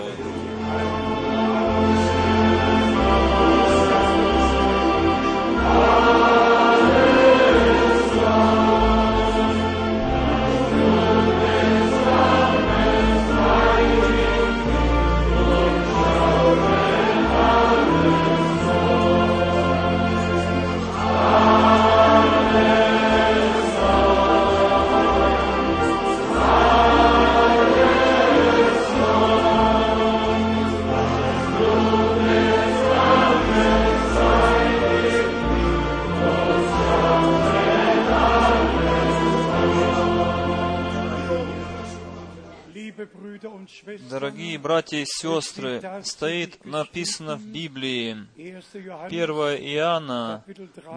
[44.73, 50.43] Братья и сестры, стоит написано в Библии, 1 Иоанна,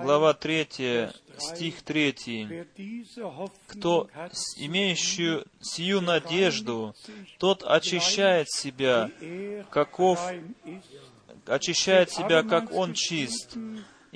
[0.03, 2.65] глава 3, стих 3.
[3.66, 4.09] «Кто,
[4.57, 6.94] имеющий сию надежду,
[7.39, 9.11] тот очищает себя,
[9.69, 10.20] каков,
[11.44, 13.59] очищает себя, как он чист».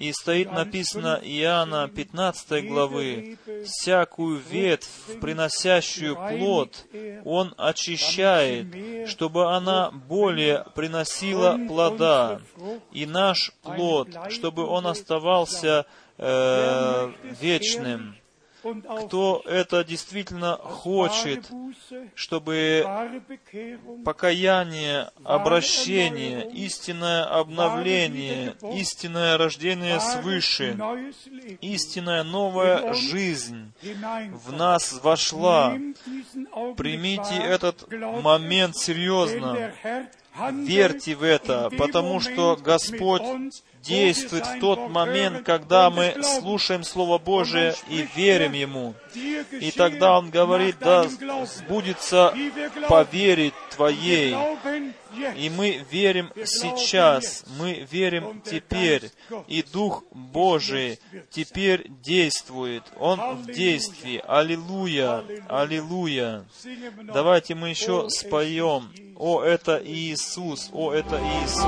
[0.01, 3.37] И стоит написано Иоанна 15 главы,
[3.67, 4.89] «Всякую ветвь,
[5.21, 6.87] приносящую плод,
[7.27, 12.41] Он очищает, чтобы она более приносила плода,
[12.93, 15.85] и наш плод, чтобы он оставался
[16.17, 17.13] э,
[17.43, 18.17] вечным»
[18.63, 21.49] кто это действительно хочет,
[22.15, 22.87] чтобы
[24.05, 30.77] покаяние, обращение, истинное обновление, истинное рождение свыше,
[31.61, 33.73] истинная новая жизнь
[34.33, 35.77] в нас вошла.
[36.77, 39.73] Примите этот момент серьезно.
[40.53, 43.23] Верьте в это, потому что Господь
[43.83, 48.95] действует в тот момент, когда мы слушаем Слово Божие и верим Ему.
[49.53, 51.07] И тогда Он говорит, да
[51.45, 52.35] сбудется
[52.89, 54.35] по вере Твоей.
[55.37, 59.11] И мы верим сейчас, мы верим теперь.
[59.49, 60.99] И Дух Божий
[61.31, 62.85] теперь действует.
[62.99, 64.23] Он в действии.
[64.27, 65.25] Аллилуйя!
[65.49, 66.45] Аллилуйя!
[67.13, 68.93] Давайте мы еще споем.
[69.17, 70.71] О, это Иисус!
[70.73, 71.65] О, это Иисус!